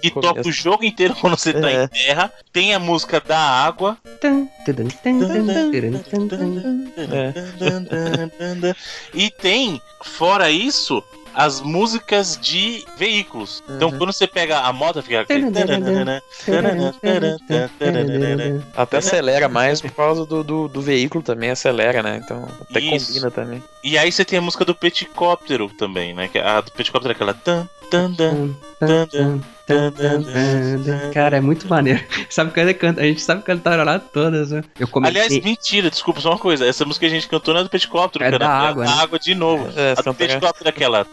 [0.00, 1.84] Que toca o jogo inteiro quando você tá É.
[1.84, 2.32] em terra.
[2.52, 3.96] Tem a música da água.
[6.98, 7.32] É.
[9.14, 11.02] E tem, fora isso,
[11.34, 13.62] as músicas de veículos.
[13.68, 15.20] Então quando você pega a moto, fica.
[15.20, 15.46] aquele.
[18.76, 22.20] Até acelera mais por causa do, do, do veículo também acelera, né?
[22.22, 23.08] Então até Isso.
[23.08, 23.62] combina também.
[23.82, 26.28] E aí você tem a música do Peticóptero também, né?
[26.28, 27.34] Que A do Peticóptero é aquela.
[27.34, 29.40] Tan, tan, tan, tan, tan, tan, tan, tan.
[31.12, 32.02] Cara, é muito maneiro.
[32.28, 33.00] Sabe quando canta?
[33.00, 34.62] A gente sabe cantar lá todas, né?
[34.78, 35.22] Eu comecei.
[35.22, 36.66] Aliás, mentira, desculpa, só uma coisa.
[36.66, 38.38] Essa música que a gente cantou não é do Peticóptero, É cara.
[38.44, 39.02] da água, da né?
[39.02, 39.68] água de novo.
[39.76, 41.04] É, a do Peticóptero é aquela.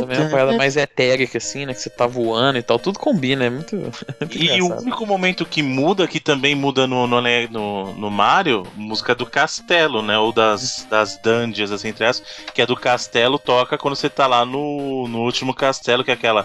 [0.00, 1.74] Também é uma parada mais etérica, assim, né?
[1.74, 2.78] Que você tá voando e tal.
[2.78, 3.76] Tudo combina, é muito,
[4.20, 8.66] muito E o único momento que muda, que também muda no, no, no, no Mario,
[8.74, 10.18] música do castelo, né?
[10.18, 14.26] Ou das, das dungeons, assim, entre aspas, que é do castelo, toca quando você tá
[14.26, 16.44] lá no, no último castelo, que é aquela.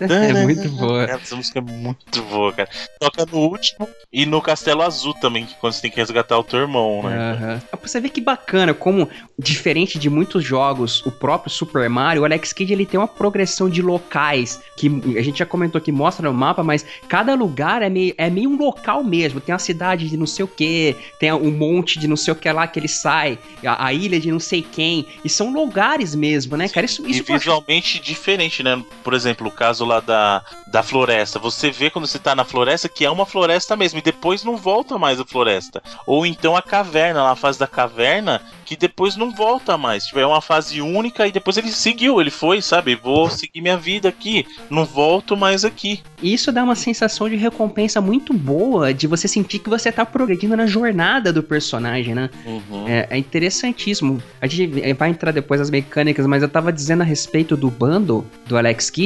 [0.00, 1.04] É muito boa.
[1.04, 2.68] Essa música é muito boa, cara.
[2.98, 6.44] Toca no último e no Castelo Azul também, que quando você tem que resgatar o
[6.44, 7.60] teu irmão, né?
[7.70, 12.24] Pra Você vê que bacana, como, diferente de muitos jogos, o próprio Super Mario, o
[12.24, 16.28] Alex Kidd ele tem uma progressão de locais, que a gente já comentou que mostra
[16.28, 19.40] no mapa, mas cada lugar é meio, é meio um local mesmo.
[19.40, 22.36] Tem a cidade de não sei o que, tem um monte de não sei o
[22.36, 26.14] que lá que ele sai, a, a ilha de não sei quem, e são lugares
[26.14, 26.86] mesmo, né, cara?
[26.86, 28.82] Isso, E isso acho- visualmente diferente, né?
[29.02, 31.38] Por exemplo, o caso lá da, da floresta.
[31.38, 34.56] Você vê quando você tá na floresta que é uma floresta mesmo, e depois não
[34.56, 35.82] volta mais a floresta.
[36.06, 40.06] Ou então a caverna, lá a fase da caverna, que depois não volta mais.
[40.06, 42.94] Tipo, é uma fase única e depois ele seguiu, ele foi, sabe?
[42.94, 46.00] Vou seguir minha vida aqui, não volto mais aqui.
[46.22, 50.56] Isso dá uma sensação de recompensa muito boa, de você sentir que você tá progredindo
[50.56, 52.30] na jornada do personagem, né?
[52.46, 52.88] Uhum.
[52.88, 54.22] É, é interessantíssimo.
[54.40, 58.24] A gente vai entrar depois nas mecânicas, mas eu tava dizendo a respeito do bundle
[58.46, 59.01] do Alex Kidd,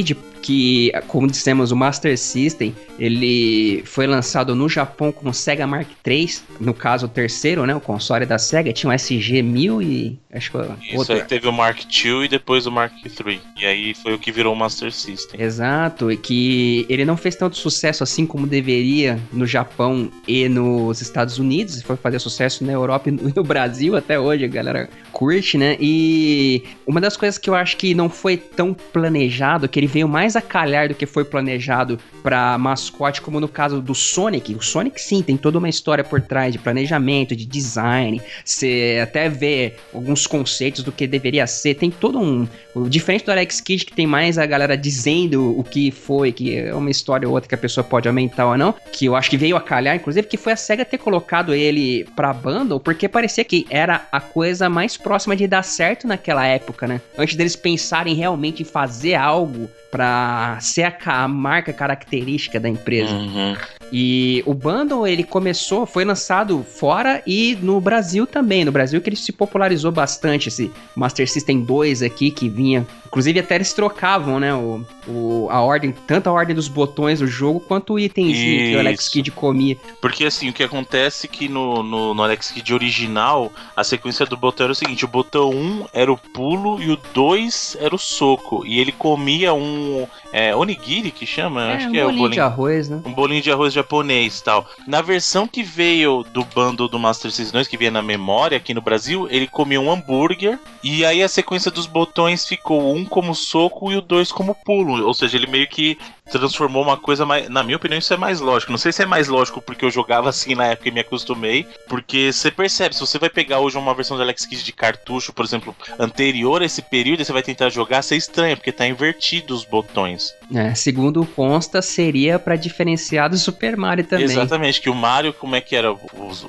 [0.47, 5.87] que, como dissemos, o Master System, ele foi lançado no Japão com o Sega Mark
[6.05, 10.51] III, no caso o terceiro, né, o console da Sega, tinha um SG-1000 e acho
[10.51, 10.57] que
[10.87, 11.15] Isso outro.
[11.15, 13.41] aí teve o Mark II e depois o Mark III.
[13.57, 15.41] E aí foi o que virou o Master System.
[15.41, 21.01] Exato, e que ele não fez tanto sucesso assim como deveria no Japão e nos
[21.01, 25.57] Estados Unidos, foi fazer sucesso na Europa e no Brasil até hoje, a galera curte,
[25.57, 25.75] né?
[25.79, 30.07] E uma das coisas que eu acho que não foi tão planejado, que ele veio
[30.07, 34.53] mais a calhar do que foi planejado pra mascote, como no caso do Sonic.
[34.53, 39.29] O Sonic sim, tem toda uma história por trás de planejamento, de design, você até
[39.29, 42.47] vê alguns conceitos do que deveria ser, tem todo um
[42.87, 46.73] diferente do Alex Kidd, que tem mais a galera dizendo o que foi, que é
[46.73, 49.37] uma história ou outra que a pessoa pode aumentar ou não, que eu acho que
[49.37, 53.43] veio a calhar, inclusive, que foi a SEGA ter colocado ele pra bundle, porque parecia
[53.43, 57.01] que era a coisa mais próxima de dar certo naquela época, né?
[57.17, 63.13] Antes deles pensarem realmente em fazer algo pra ser a marca característica da empresa.
[63.13, 63.55] Uhum.
[63.91, 68.65] E o bundle, ele começou, foi lançado fora e no Brasil também.
[68.65, 72.85] No Brasil que ele se popularizou bastante, esse Master System 2 aqui, que vinha...
[73.17, 77.25] Inclusive até eles trocavam, né, o, o- a ordem, tanto a ordem dos botões do
[77.25, 79.09] jogo, quanto o itemzinho que o Alex.
[79.09, 79.75] Kidd comia.
[79.99, 84.23] Porque assim, o que acontece é que no, no, no Alex Kidd original, a sequência
[84.27, 87.95] do botão era o seguinte: o botão 1 era o pulo e o 2 era
[87.95, 88.63] o soco.
[88.67, 90.05] E ele comia um.
[90.31, 91.63] É, onigiri que chama?
[91.71, 92.33] É, Acho um que é o bolinho bolinho.
[92.35, 93.01] de arroz, né?
[93.03, 94.67] Um bolinho de arroz japonês e tal.
[94.85, 98.73] Na versão que veio do bundle do Master System 2, que vinha na memória aqui
[98.75, 100.59] no Brasil, ele comia um hambúrguer.
[100.83, 105.05] E aí a sequência dos botões ficou um como soco e o dois como pulo.
[105.05, 107.49] Ou seja, ele meio que transformou uma coisa mais.
[107.49, 108.71] Na minha opinião, isso é mais lógico.
[108.71, 111.65] Não sei se é mais lógico porque eu jogava assim na época e me acostumei.
[111.87, 115.33] Porque você percebe, se você vai pegar hoje uma versão do Alex Kidd de cartucho,
[115.33, 118.87] por exemplo, anterior a esse período, e você vai tentar jogar, você estranha, porque tá
[118.87, 120.33] invertido os botões.
[120.53, 124.25] É, segundo consta, seria pra diferenciar do Super Mario também.
[124.25, 125.91] Exatamente, que o Mario, como é que era?
[125.91, 125.99] O,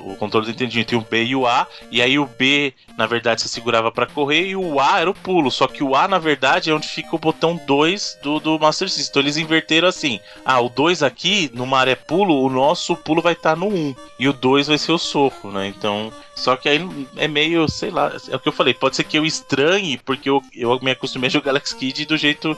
[0.05, 3.05] o controle do Nintendinho tem o B e o A, e aí o B, na
[3.05, 5.51] verdade, você segurava pra correr, e o A era o pulo.
[5.51, 8.89] Só que o A, na verdade, é onde fica o botão 2 do, do Master
[8.89, 9.09] System.
[9.09, 9.37] Então eles
[9.69, 13.55] inverteram assim: ah, o 2 aqui, no Mario é pulo, o nosso pulo vai estar
[13.55, 15.67] no 1, um, e o 2 vai ser o soco, né?
[15.67, 16.11] Então.
[16.35, 16.79] Só que aí
[17.17, 20.29] é meio, sei lá, é o que eu falei, pode ser que eu estranhe, porque
[20.29, 22.57] eu, eu me acostumei a jogar Alex Kidd do jeito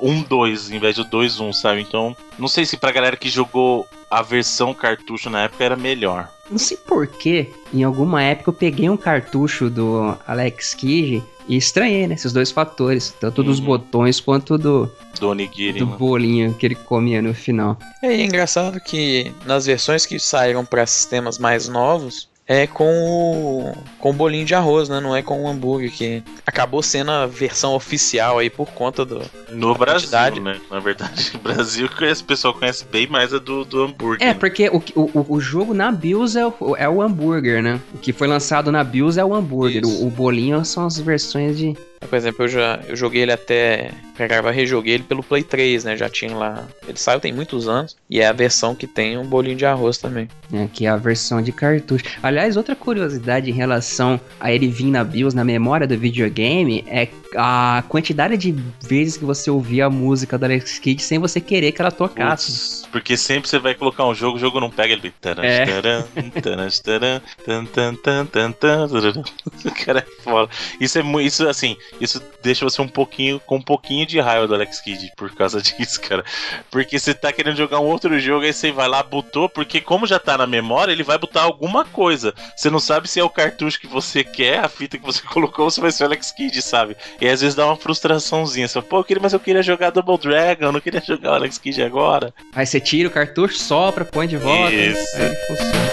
[0.00, 1.80] 1-2, em vez do 2-1, sabe?
[1.80, 6.30] Então, não sei se pra galera que jogou a versão cartucho na época era melhor.
[6.50, 12.06] Não sei porquê, em alguma época eu peguei um cartucho do Alex Kidd e estranhei,
[12.06, 12.14] né?
[12.14, 13.64] Esses dois fatores, tanto dos Uhum.
[13.66, 15.78] botões quanto do, Do Onigiri.
[15.78, 15.96] do né?
[15.96, 17.76] bolinho que ele comia no final.
[18.02, 22.84] É, e é engraçado que nas versões que saíram para sistemas mais novos, é com
[22.84, 25.00] o, com o bolinho de arroz, né?
[25.00, 29.20] Não é com o hambúrguer, que acabou sendo a versão oficial aí por conta do.
[29.50, 30.40] No Brasil, quantidade.
[30.40, 30.60] né?
[30.70, 34.28] Na verdade, o Brasil conhece, o pessoal conhece bem mais a do, do hambúrguer.
[34.28, 37.80] É, porque o, o, o jogo na BIOS é o, é o hambúrguer, né?
[37.92, 39.84] O que foi lançado na BIOS é o hambúrguer.
[39.84, 41.76] O, o bolinho são as versões de.
[42.00, 43.90] Por exemplo, eu já eu joguei ele até.
[44.16, 45.96] Pra gravar, rejoguei ele pelo Play 3, né?
[45.96, 46.66] Já tinha lá.
[46.88, 47.96] Ele saiu tem muitos anos.
[48.08, 50.26] E é a versão que tem um bolinho de arroz também.
[50.50, 52.04] né, que é a versão de cartucho.
[52.22, 57.08] Aliás, outra curiosidade em relação a ele vir na BIOS, na memória do videogame, é
[57.36, 61.72] a quantidade de vezes que você ouvia a música do Alex Kidd sem você querer
[61.72, 62.85] que ela tocasse.
[62.92, 65.12] Porque sempre você vai colocar um jogo, o jogo não pega, ele vem.
[65.20, 65.64] taran, É.
[65.66, 66.02] taran,
[66.42, 69.22] taran, taran, tan, tan, tan, tan, tan, taran.
[69.64, 70.50] O cara é foda.
[70.80, 71.26] Isso é muito.
[71.26, 75.12] Isso, assim, isso deixa você um pouquinho com um pouquinho de raiva do Alex Kidd
[75.16, 76.24] por causa disso, cara.
[76.70, 80.06] Porque você tá querendo jogar um outro jogo, aí você vai lá, botou, porque como
[80.06, 82.34] já tá na memória, ele vai botar alguma coisa.
[82.56, 85.64] Você não sabe se é o cartucho que você quer, a fita que você colocou,
[85.66, 86.96] ou se vai ser o Alex Kidd, sabe?
[87.20, 88.68] E às vezes dá uma frustraçãozinha.
[88.68, 91.32] Você fala, pô, eu queria, mas eu queria jogar Double Dragon, eu não queria jogar
[91.32, 92.32] o Alex Kidd agora.
[92.54, 94.74] Aí você tira o cartucho, sopra, põe de volta.
[94.74, 95.16] Isso.
[95.16, 95.86] Aí funciona.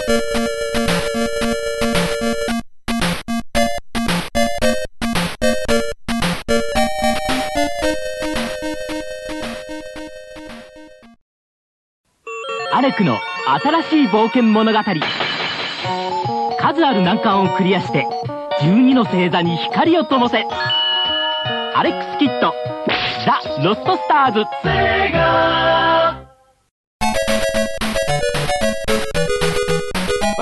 [12.72, 13.20] アレクの
[13.62, 14.94] 新しい冒険物語数
[16.84, 18.04] ある難関をクリアして
[18.60, 22.52] 12の星座に光を灯せアレックス・キッド
[23.24, 26.23] ザ・ロストスターズ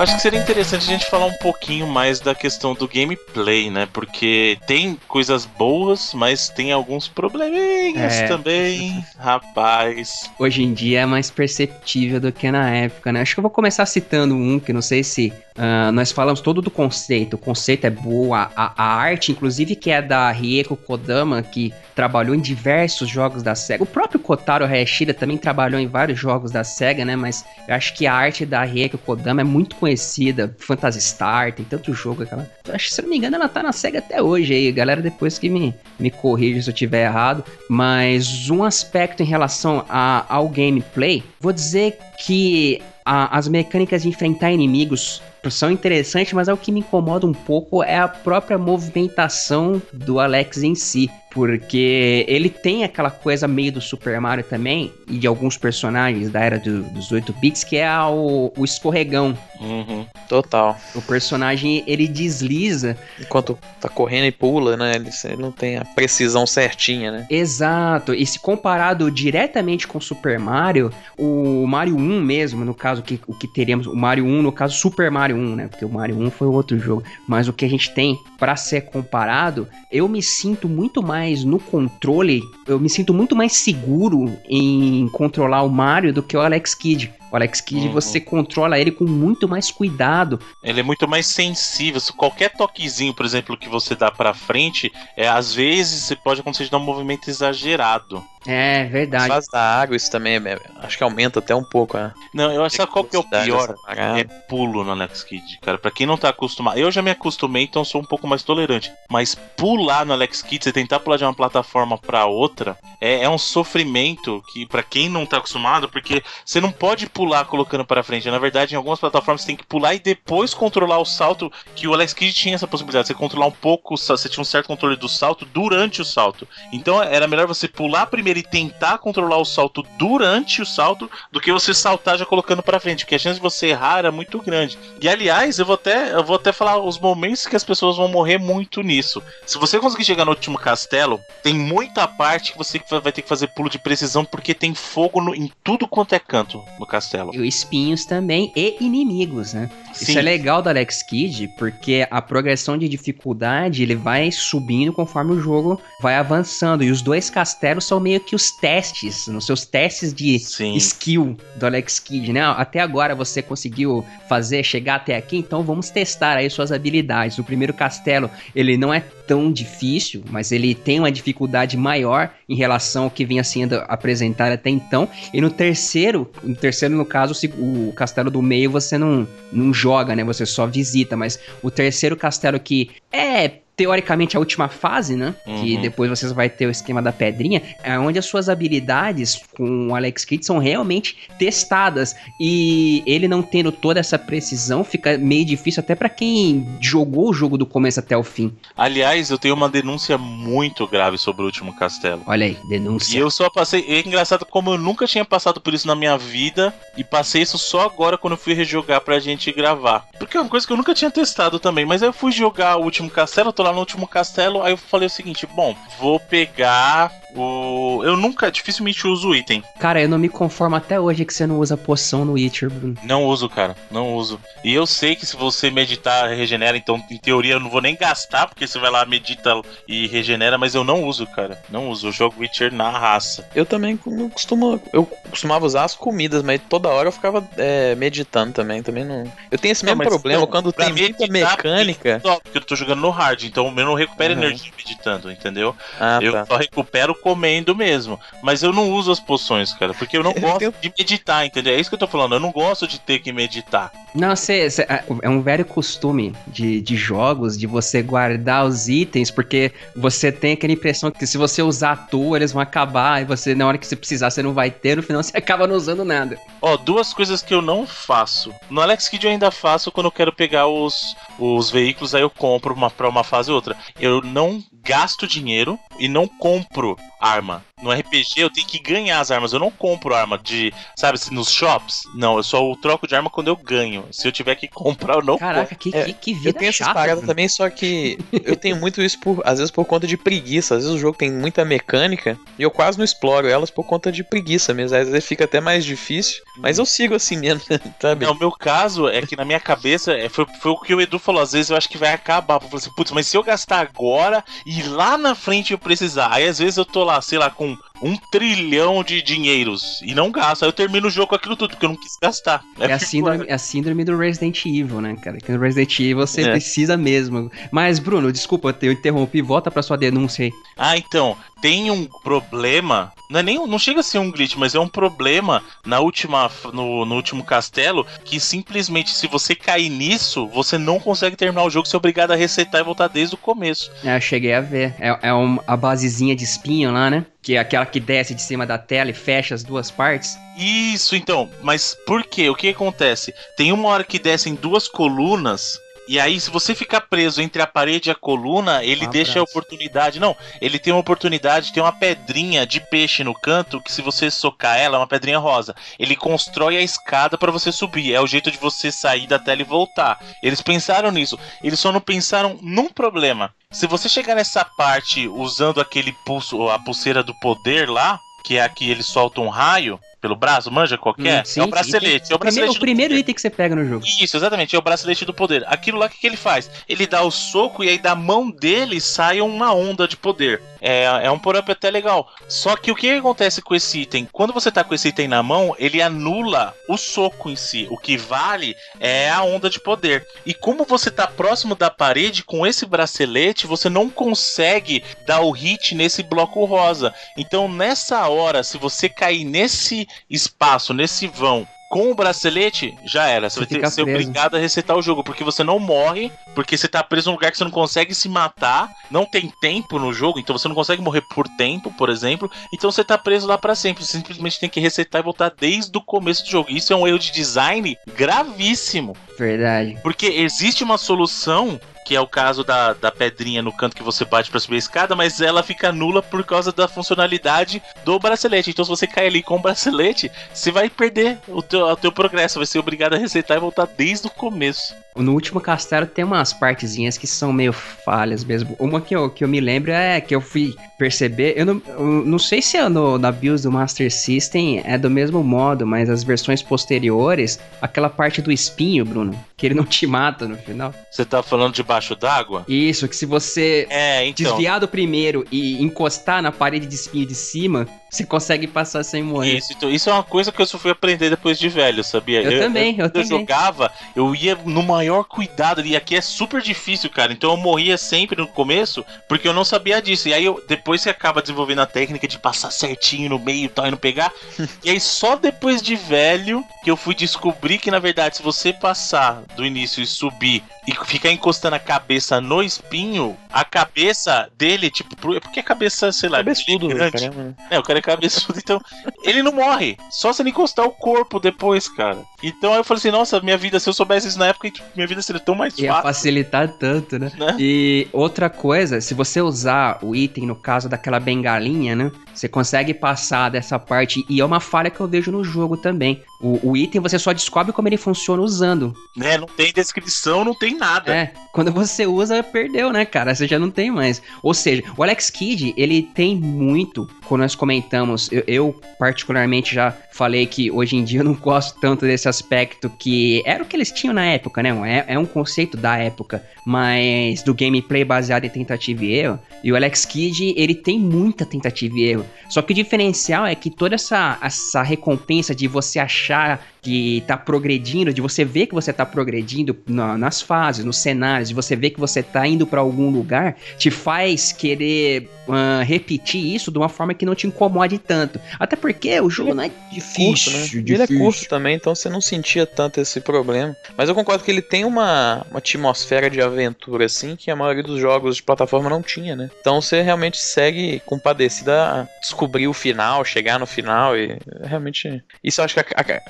[0.03, 3.87] Acho que seria interessante a gente falar um pouquinho mais da questão do gameplay, né?
[3.93, 8.27] Porque tem coisas boas, mas tem alguns probleminhas É.
[8.27, 9.01] também.
[9.17, 10.29] Rapaz.
[10.37, 13.21] Hoje em dia é mais perceptível do que na época, né?
[13.21, 16.61] Acho que eu vou começar citando um que não sei se ah, nós falamos todo
[16.61, 17.35] do conceito.
[17.35, 22.33] O conceito é boa, a, a arte, inclusive, que é da Rieko Kodama, que trabalhou
[22.35, 23.83] em diversos jogos da SEGA.
[23.83, 27.15] O próprio Kotaro Hayashida também trabalhou em vários jogos da SEGA, né?
[27.15, 30.55] Mas eu acho que a arte da Rieko Kodama é muito conhecida.
[30.59, 32.49] Phantasy Star, tem tanto jogo que ela.
[32.67, 34.71] eu Acho se eu não me engano, ela tá na SEGA até hoje aí.
[34.71, 37.43] Galera, depois que me, me corrija se eu tiver errado.
[37.69, 44.09] Mas um aspecto em relação a- ao gameplay, vou dizer que a- as mecânicas de
[44.09, 48.57] enfrentar inimigos são interessantes, mas é o que me incomoda um pouco é a própria
[48.57, 51.09] movimentação do Alex em si.
[51.33, 56.39] Porque ele tem aquela coisa meio do Super Mario também, e de alguns personagens da
[56.41, 59.37] era do- dos 8 bits, que é a- o, o escorregão.
[59.59, 60.05] Uhum.
[60.27, 60.77] Total.
[60.93, 64.95] O personagem ele desliza Enquanto tá correndo e pula, né?
[64.95, 67.27] Ele, ele não tem a precisão certinha, né?
[67.29, 73.19] Exato, e se comparado diretamente com Super Mario, o Mario 1 mesmo, no caso, que,
[73.27, 75.67] o que teríamos, o Mario 1, no caso Super Mario 1, né?
[75.67, 78.81] Porque o Mario 1 foi outro jogo, mas o que a gente tem pra ser
[78.81, 85.07] comparado, eu me sinto muito mais no controle, eu me sinto muito mais seguro em
[85.09, 87.11] controlar o Mario do que o Alex Kidd.
[87.33, 87.93] O Alex Kidd, Uhum.
[87.93, 90.39] você controla ele com muito mais cuidado.
[90.63, 91.99] Ele é muito mais sensível.
[91.99, 96.41] Se qualquer toquezinho, por exemplo, que você dá pra frente, é, às vezes você pode
[96.41, 98.23] acontecer de dar um movimento exagerado.
[98.45, 99.29] É verdade.
[99.29, 102.65] fases da água, isso também é- acho que aumenta até um pouco a Não, eu
[102.65, 103.73] acho que qual que é o pior?
[103.87, 105.77] É pulo no Alex Kidd, cara.
[105.77, 106.77] Pra quem não tá acostumado.
[106.77, 108.91] Eu já me acostumei, então sou um pouco mais tolerante.
[109.09, 113.29] Mas pular no Alex Kidd, você tentar pular de uma plataforma pra outra, é, é
[113.29, 118.03] um sofrimento que, pra quem não tá acostumado, porque você não pode pular colocando pra
[118.03, 118.29] frente.
[118.29, 121.51] Na verdade, em algumas plataformas você tem que pular e depois controlar o salto.
[121.75, 123.07] Que o Alex Kidd tinha essa possibilidade.
[123.07, 126.47] Você controlar um pouco, você tinha um certo controle do salto durante o salto.
[126.71, 131.39] Então era melhor você pular primeiro e tentar controlar o salto durante o salto do
[131.39, 134.39] que você saltar já colocando pra frente, porque a chance de você errar era muito
[134.41, 134.77] grande.
[135.01, 138.07] E aliás, eu vou até eu vou até falar os momentos que as pessoas vão
[138.07, 139.21] morrer muito nisso.
[139.45, 143.29] Se você conseguir chegar no último castelo, tem muita parte que você vai ter que
[143.29, 147.12] fazer pulo de precisão porque tem fogo no- em tudo quanto é canto no castelo.
[147.33, 149.69] E espinhos também e inimigos, né?
[149.93, 155.33] Isso é legal do Alex Kidd, porque a progressão de dificuldade ele vai subindo conforme
[155.33, 156.83] o jogo vai avançando.
[156.83, 160.75] E os dois castelos são meio que os testes, nos seus testes de Sim.
[160.75, 162.41] skill do Alex Kidd, né?
[162.41, 167.37] Até agora você conseguiu fazer, chegar até aqui, então vamos testar aí suas habilidades.
[167.37, 172.55] O primeiro castelo, ele não é tão difícil, mas ele tem uma dificuldade maior em
[172.55, 175.07] relação ao que vinha sendo apresentado até então.
[175.33, 180.15] E no terceiro, no terceiro, no caso, o castelo do meio você não, não joga,
[180.15, 180.23] né?
[180.23, 185.33] Você só visita, mas o terceiro castelo que é teoricamente a última fase, né?
[185.45, 185.81] Que Uhum.
[185.81, 189.95] depois vocês vai ter o esquema da pedrinha, é onde as suas habilidades com o
[189.95, 195.79] Alex Kidd são realmente testadas e ele não tendo toda essa precisão fica meio difícil
[195.81, 198.53] até pra quem jogou o jogo do começo até o fim.
[198.77, 202.21] Aliás, eu tenho uma denúncia muito grave sobre o último castelo.
[202.25, 203.17] Olha aí, E denúncia.
[203.17, 203.85] eu só passei.
[203.87, 206.73] É engraçado como eu nunca tinha passado por isso na minha vida.
[206.97, 210.07] E passei isso só agora quando eu fui rejogar pra gente gravar.
[210.19, 211.85] Porque é uma coisa que eu nunca tinha testado também.
[211.85, 214.61] Mas aí eu fui jogar o último castelo, eu tô lá no último castelo.
[214.61, 218.01] Aí eu falei o seguinte: bom, vou pegar O...
[218.03, 219.63] Eu nunca, dificilmente uso o item.
[219.79, 222.95] Cara, eu não me conformo até hoje que você não usa poção no Witcher, Bruno.
[223.03, 223.75] Não uso, cara.
[223.91, 224.39] Não uso.
[224.63, 226.77] E eu sei que se você meditar, regenera.
[226.77, 230.57] Então, em teoria, eu não vou nem gastar, porque você vai lá, medita e regenera.
[230.57, 231.61] Mas eu não uso, cara.
[231.69, 232.07] Não uso.
[232.07, 233.47] Eu jogo Witcher na raça.
[233.55, 234.81] Eu também não costumo.
[234.91, 238.81] Eu costumava usar as comidas, mas toda hora eu ficava é, meditando também.
[238.83, 239.23] Também não.
[239.51, 242.21] Eu tenho esse Não, mesmo mas, problema não, quando tem muita meditar, mecânica.
[242.23, 244.43] Só porque eu tô jogando no hard, então eu não recupero Uhum.
[244.43, 245.75] energia meditando, entendeu?
[245.99, 246.45] Ah, eu tá.
[246.45, 248.19] só recupero comendo mesmo.
[248.43, 251.73] Mas eu não uso as poções, cara, porque eu não gosto de meditar, entendeu?
[251.73, 252.33] É isso que eu tô falando.
[252.35, 253.91] Eu não gosto de ter que meditar.
[254.13, 258.87] Não, você, você- é- é um velho costume de, de jogos de você guardar os
[258.89, 263.21] itens, porque você tem aquela impressão que se você usar à toa, eles vão acabar,
[263.21, 265.65] e você, na hora que você precisar, você não vai ter, no final você acaba
[265.65, 266.37] não usando nada.
[266.61, 268.53] Ó, duas coisas que eu não faço.
[268.69, 272.29] No Alex Kidd eu ainda faço quando eu quero pegar os, os veículos, aí eu
[272.29, 273.75] compro uma, pra uma fase ou outra.
[273.99, 277.63] Eu não gasto dinheiro e não compro arma.
[277.81, 279.51] No RPG eu tenho que ganhar as armas.
[279.51, 282.03] Eu não compro arma de, sabe, assim, nos shops.
[282.15, 284.05] Não, eu só troco de arma quando eu ganho.
[284.11, 286.69] Se eu tiver que comprar, eu não Caraca, que, É, que, que vida Eu tenho
[286.69, 286.93] essas chata.
[286.93, 287.27] paradas Bruno.
[287.27, 290.75] também, só que eu tenho muito isso por, às vezes por conta de preguiça.
[290.75, 294.11] Às vezes o jogo tem muita mecânica e eu quase não exploro elas por conta
[294.11, 294.97] de preguiça mesmo.
[294.97, 297.61] Às vezes fica até mais difícil, mas eu sigo assim mesmo,
[298.01, 298.25] sabe?
[298.25, 301.01] Não, o meu caso é que na minha cabeça é, foi, foi o que o
[301.01, 301.41] Edu falou.
[301.41, 302.55] Às vezes eu acho que vai acabar.
[302.55, 306.29] Eu falei assim, putz, mas se eu gastar agora e lá na frente eu precisar.
[306.31, 310.31] Aí às vezes eu tô lá, sei lá, com um trilhão de dinheiros e não
[310.31, 310.63] gasto.
[310.63, 312.61] Aí eu termino o jogo com aquilo tudo, porque eu não quis gastar.
[312.79, 315.37] É a, fico- síndrome, é a síndrome do Resident Evil, né, cara?
[315.37, 316.51] Que no Resident Evil você É.
[316.51, 317.51] precisa mesmo.
[317.71, 319.41] Mas, Bruno, desculpa, eu interrompi.
[319.41, 320.51] Volta pra sua denúncia aí.
[320.77, 323.11] Ah, então, tem um problema.
[323.29, 326.49] Não, é nem, não chega a ser um glitch, mas é um problema na última,
[326.73, 331.69] no, no último castelo que simplesmente se você cair nisso, você não consegue terminar o
[331.69, 333.91] jogo, você é obrigado a resetar e voltar desde o começo.
[334.03, 334.93] É, eu cheguei a ver.
[334.99, 337.25] É, é um- a basezinha de espinho lá, né?
[337.43, 340.37] Que é aquela que desce de cima da tela e fecha as duas partes.
[340.57, 341.49] Isso, então.
[341.61, 342.49] Mas por quê?
[342.49, 343.33] O que acontece?
[343.57, 345.77] Tem uma hora que descem duas colunas.
[346.07, 349.39] E aí, se você ficar preso entre a parede e a coluna, ele Um deixa
[349.39, 350.19] a oportunidade.
[350.19, 354.29] Não, ele tem uma oportunidade, tem uma pedrinha de peixe no canto que, se você
[354.29, 355.73] socar ela, é uma pedrinha rosa.
[355.97, 358.13] Ele constrói a escada pra você subir.
[358.13, 360.19] É o jeito de você sair da tela e voltar.
[360.41, 361.39] Eles pensaram nisso.
[361.63, 363.53] Eles só não pensaram num problema.
[363.71, 368.61] Se você chegar nessa parte usando aquele pulso, a pulseira do poder lá, que é
[368.61, 371.41] a que ele solta um raio pelo braço, manja qualquer?
[371.41, 372.31] Hum, sim, é o bracelete.
[372.31, 374.05] É o primeiro, bracelete o do primeiro item que você pega no jogo.
[374.21, 375.65] Isso, exatamente, é o bracelete do poder.
[375.67, 376.71] Aquilo lá, o que, que ele faz?
[376.87, 380.61] Ele dá o soco e aí da mão dele sai uma onda de poder.
[380.79, 382.29] É, é um power-up até legal.
[382.47, 384.27] Só que o que acontece com esse item?
[384.31, 387.87] Quando você tá com esse item na mão, ele anula o soco em si.
[387.89, 390.25] O que vale é a onda de poder.
[390.45, 395.51] E como você tá próximo da parede, com esse bracelete, você não consegue dar o
[395.51, 397.13] hit nesse bloco rosa.
[397.37, 403.47] Então, nessa hora, se você cair nesse espaço, nesse vão, com o bracelete, já era.
[403.47, 404.19] Você, Você vai ter que ser preso.
[404.19, 407.51] obrigado a resetar o jogo, porque você não morre, porque você tá preso num lugar
[407.51, 411.03] que você não consegue se matar, não tem tempo no jogo, então você não consegue
[411.03, 414.03] morrer por tempo, por exemplo, então você tá preso lá pra sempre.
[414.03, 416.71] Você simplesmente tem que resetar e voltar desde o começo do jogo.
[416.71, 419.15] Isso é um erro de design gravíssimo.
[419.37, 419.97] Verdade.
[420.01, 424.25] Porque existe uma solução, que é o caso da, da pedrinha no canto que você
[424.25, 428.71] bate pra subir a escada, mas ela fica nula por causa da funcionalidade do bracelete.
[428.71, 432.11] Então, se você cair ali com o bracelete, você vai perder o teu, o teu
[432.11, 434.95] progresso, vai ser obrigado a resetar e voltar desde o começo.
[435.15, 438.75] No último castelo tem umas partezinhas que são meio falhas mesmo.
[438.79, 441.53] Uma que eu, que eu me lembro é que eu fui perceber.
[441.57, 445.09] Eu não, eu não sei se é no, na BIOS do Master System é do
[445.09, 450.07] mesmo modo, mas as versões posteriores, aquela parte do espinho, Bruno, que ele não te
[450.07, 450.93] mata no final.
[451.11, 452.63] Você tá falando debaixo d'água?
[452.69, 454.45] Isso, que se você É, então.
[454.45, 459.23] desviar do primeiro e encostar na parede de espinho de cima, você consegue passar sem
[459.23, 459.57] morrer.
[459.57, 462.41] Isso, então, isso é uma coisa que eu só fui aprender depois de velho, sabia?
[462.41, 463.39] Eu também, eu quando eu também.
[463.39, 467.33] jogava, eu ia no maior cuidado e aqui é super difícil, cara.
[467.33, 470.29] Então eu morria sempre no começo porque eu não sabia disso.
[470.29, 473.69] E aí eu, depois você acaba desenvolvendo a técnica de passar certinho no meio e
[473.69, 474.31] tal e não pegar.
[474.83, 478.71] e aí só depois de velho que eu fui descobrir que na verdade se você
[478.71, 484.89] passar do início e subir e ficar encostando a cabeça no espinho, a cabeça dele,
[484.89, 487.11] tipo, é porque a cabeça, sei lá, Cabeçudo, grande.
[487.11, 487.43] caramba.
[487.43, 487.55] né?
[487.69, 488.79] É, o cara é cabeçudo, então
[489.23, 489.97] ele não morre.
[490.11, 492.19] Só se ele encostar o corpo depois, cara.
[492.43, 494.85] Então aí eu falei assim, nossa, minha vida, se eu soubesse isso na época, tipo,
[494.95, 496.03] minha vida seria tão mais Ia fácil.
[496.03, 497.31] facilitar tanto, né?
[497.37, 497.55] Né?
[497.59, 502.11] E outra coisa, se você usar o item, no caso daquela bengalinha, né?
[502.33, 506.21] Você consegue passar dessa parte, e é uma falha que eu vejo no jogo também.
[506.43, 508.93] O, o item você só descobre como ele funciona usando.
[509.15, 511.15] Né, não tem descrição, não tem nada.
[511.15, 513.33] É, quando você usa, perdeu, né, cara?
[513.33, 514.21] Você já não tem mais.
[514.41, 519.95] Ou seja, o Alex Kidd, ele tem muito, quando nós comentamos, eu, eu particularmente já
[520.11, 523.77] falei que hoje em dia eu não gosto tanto desse aspecto que era o que
[523.77, 524.69] eles tinham na época, né?
[525.07, 529.39] É, é um conceito da época, mas do gameplay baseado em tentativa e erro.
[529.63, 532.25] E o Alex Kidd, ele tem muita tentativa e erro.
[532.49, 537.35] Só que o diferencial é que toda essa, essa recompensa de você achar que tá
[537.37, 541.75] progredindo, de você ver que você tá progredindo na- nas fases, nos cenários, de você
[541.75, 546.77] ver que você tá indo pra algum lugar, te faz querer ah, repetir isso de
[546.77, 548.39] uma forma que não te incomode tanto.
[548.59, 550.59] Até porque o jogo não é curto, difícil, né?
[550.61, 550.83] difícil.
[550.87, 553.75] Ele é curto também, então você não sentia tanto esse problema.
[553.97, 557.83] Mas eu concordo que ele tem uma, uma atmosfera de aventura, assim, que a maioria
[557.83, 559.49] dos jogos de plataforma não tinha, né?
[559.59, 565.21] Então você realmente segue compadecida a descobrir o final, chegar no final e realmente.
[565.43, 566.21] Isso eu acho que ac-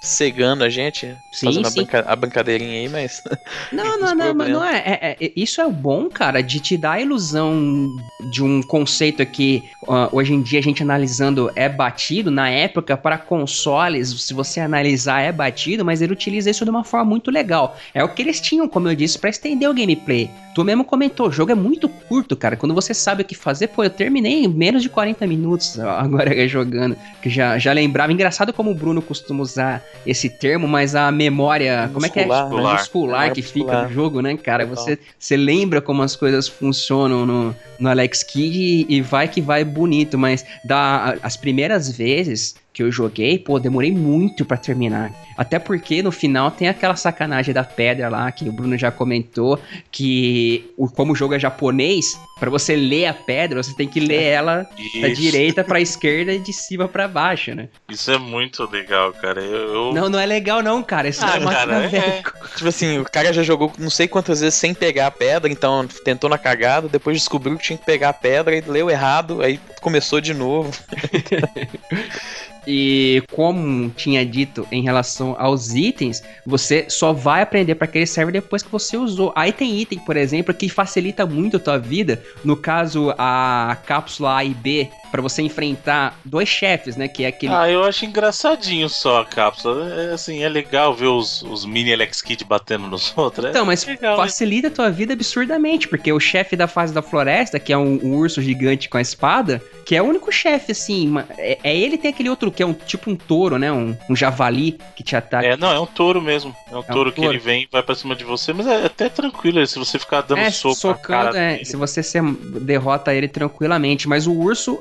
[0.00, 1.76] cegando a gente, Sim, fazendo a, sim.
[1.80, 3.22] brinca- a brincadeirinha aí, mas.
[3.72, 6.92] Não, não, não, mas não é, é- é- Isso é bom, cara, de te dar
[6.92, 7.88] a ilusão
[8.30, 12.30] de um conceito que ah, hoje em dia a gente analisando é batido.
[12.30, 16.84] Na época, para consoles, se você analisar, é batido, mas ele utiliza isso de uma
[16.84, 17.76] forma muito legal.
[17.94, 20.30] É o que eles tinham, como eu disse, pra estender o gameplay.
[20.54, 22.56] Tu mesmo comentou, o jogo é muito curto, cara.
[22.56, 26.32] Quando você sabe o que fazer, pô, eu terminei em menos de 40 minutos agora
[26.48, 26.96] jogando.
[27.22, 28.12] Que já, já lembrava.
[28.12, 31.90] Engraçado como o Bruno costuma usar esse termo, mas a memória.
[31.92, 32.26] Como é que é?
[32.26, 32.72] Muscular, né?
[32.72, 33.88] muscular Memória que fica muscular.
[33.88, 34.66] no jogo, né, cara?
[34.66, 34.84] Total.
[34.84, 39.40] Você, você lembra como as coisas funcionam no, no Alex Kidd e, e vai que
[39.40, 45.12] vai bonito, mas da, as primeiras vezes que eu joguei, pô, demorei muito pra terminar.
[45.36, 49.60] Até porque no final tem aquela sacanagem da pedra lá que o Bruno já comentou,
[49.90, 54.00] que o, como o jogo é japonês, pra você ler a pedra, você tem que
[54.00, 54.66] ler ela
[55.00, 57.68] da direita pra esquerda e de cima pra baixo, né?
[57.90, 59.40] isso é muito legal, cara.
[59.42, 61.08] Eu, eu- Não, não é legal não, cara.
[61.08, 62.22] Isso Ah, é cara, é.
[62.56, 65.86] Tipo assim, o cara já jogou não sei quantas vezes sem pegar a pedra, então
[66.04, 69.60] tentou na cagada, depois descobriu que tinha que pegar a pedra e leu errado, aí
[69.80, 70.70] começou de novo.
[72.66, 78.32] E como tinha dito em relação aos itens, você só vai aprender para aquele server
[78.32, 79.32] depois que você usou.
[79.34, 82.22] Aí tem item, por exemplo, que facilita muito a tua vida.
[82.44, 87.08] No caso, a cápsula A e B, para você enfrentar dois chefes, né?
[87.08, 87.52] Que é aquele.
[87.52, 89.92] Ah, eu acho engraçadinho só a cápsula.
[89.94, 93.46] É, assim, é legal ver os, os mini Alex Kidd batendo nos outros.
[93.46, 94.22] é Então, mas legal, né?
[94.22, 97.98] facilita a tua vida absurdamente, porque o chefe da fase da floresta, que é um,
[98.02, 101.98] um urso gigante com a espada, que é o único chefe, assim, é, é ele
[101.98, 103.72] tem aquele outro que é um tipo um touro, né?
[103.72, 105.46] Um, um javali que te ataca.
[105.46, 106.54] É, não, é um touro mesmo.
[106.70, 107.32] É um um touro que touro.
[107.32, 110.20] ele vem e vai pra cima de você, mas é até tranquilo se você ficar
[110.22, 111.64] dando É, soco socando, cara é, dele.
[111.64, 112.20] se você se
[112.60, 114.78] derrota ele tranquilamente, mas o urso,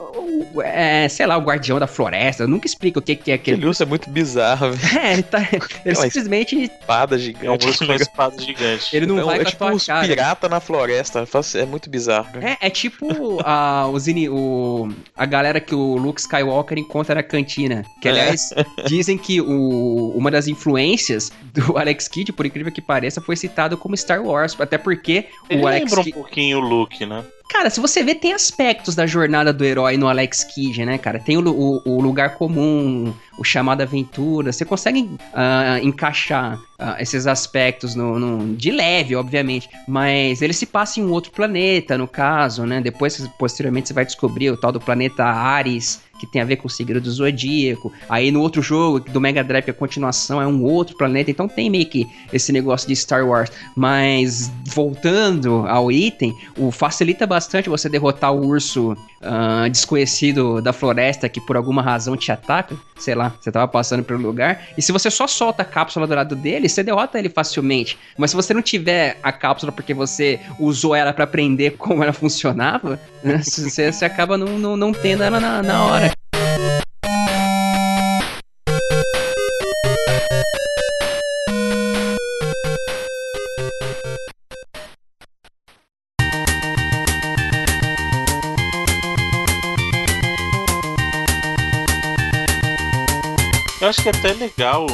[0.63, 3.55] é, sei lá, o guardião da floresta, nunca explica o que, que é aquele.
[3.55, 4.81] Aquele urso é muito bizarro, velho.
[5.01, 5.39] É, ele tá.
[5.51, 6.55] Ele Aquela simplesmente.
[6.63, 7.67] Espada É um gigante.
[7.67, 8.95] urso com espada gigante.
[8.95, 10.07] Ele não é, um- vai é com a tipo tua uns cara.
[10.07, 11.25] pirata na floresta.
[11.55, 12.31] É muito bizarro.
[12.33, 12.49] cara.
[12.51, 17.60] É, é tipo a, os o, a galera que o Luke Skywalker encontra na cantina.
[18.01, 18.11] Que, É.
[18.11, 18.49] aliás,
[18.87, 23.77] dizem que o, uma das influências do Alex Kidd, por incrível que pareça, foi citado
[23.77, 24.55] como Star Wars.
[24.59, 27.23] Até porque Ele o Alex lembra um pouquinho o Luke, né?
[27.49, 31.19] Cara, se você ver, tem aspectos da jornada do herói no Alex Kidd, né, cara?
[31.19, 34.51] Tem o, o- o lugar comum, o chamado aventura.
[34.53, 39.67] Você consegue ah, encaixar ah, esses aspectos no, no- de leve, obviamente.
[39.87, 42.79] Mas ele se passa em um outro planeta, no caso, né?
[42.79, 46.01] Depois, posteriormente, você vai descobrir o tal do planeta Ares.
[46.19, 47.91] Que tem a ver com o signo do Zodíaco.
[48.07, 51.31] Aí no outro jogo, do Mega Drive, a continuação, é um outro planeta.
[51.31, 53.51] Então tem meio que esse negócio de Star Wars.
[53.75, 61.27] Mas voltando ao item, o facilita bastante você derrotar o urso ah, desconhecido da floresta
[61.27, 62.75] que por alguma razão te ataca.
[62.99, 64.67] Sei lá, você tava passando pelo lugar.
[64.77, 67.97] E se você só solta a cápsula do lado dele, você derrota ele facilmente.
[68.17, 72.13] Mas se você não tiver a cápsula porque você usou ela pra aprender como ela
[72.13, 76.11] funcionava, né, você, você acaba não, não, não tendo ela na, na hora.
[93.91, 94.87] Acho que é até legal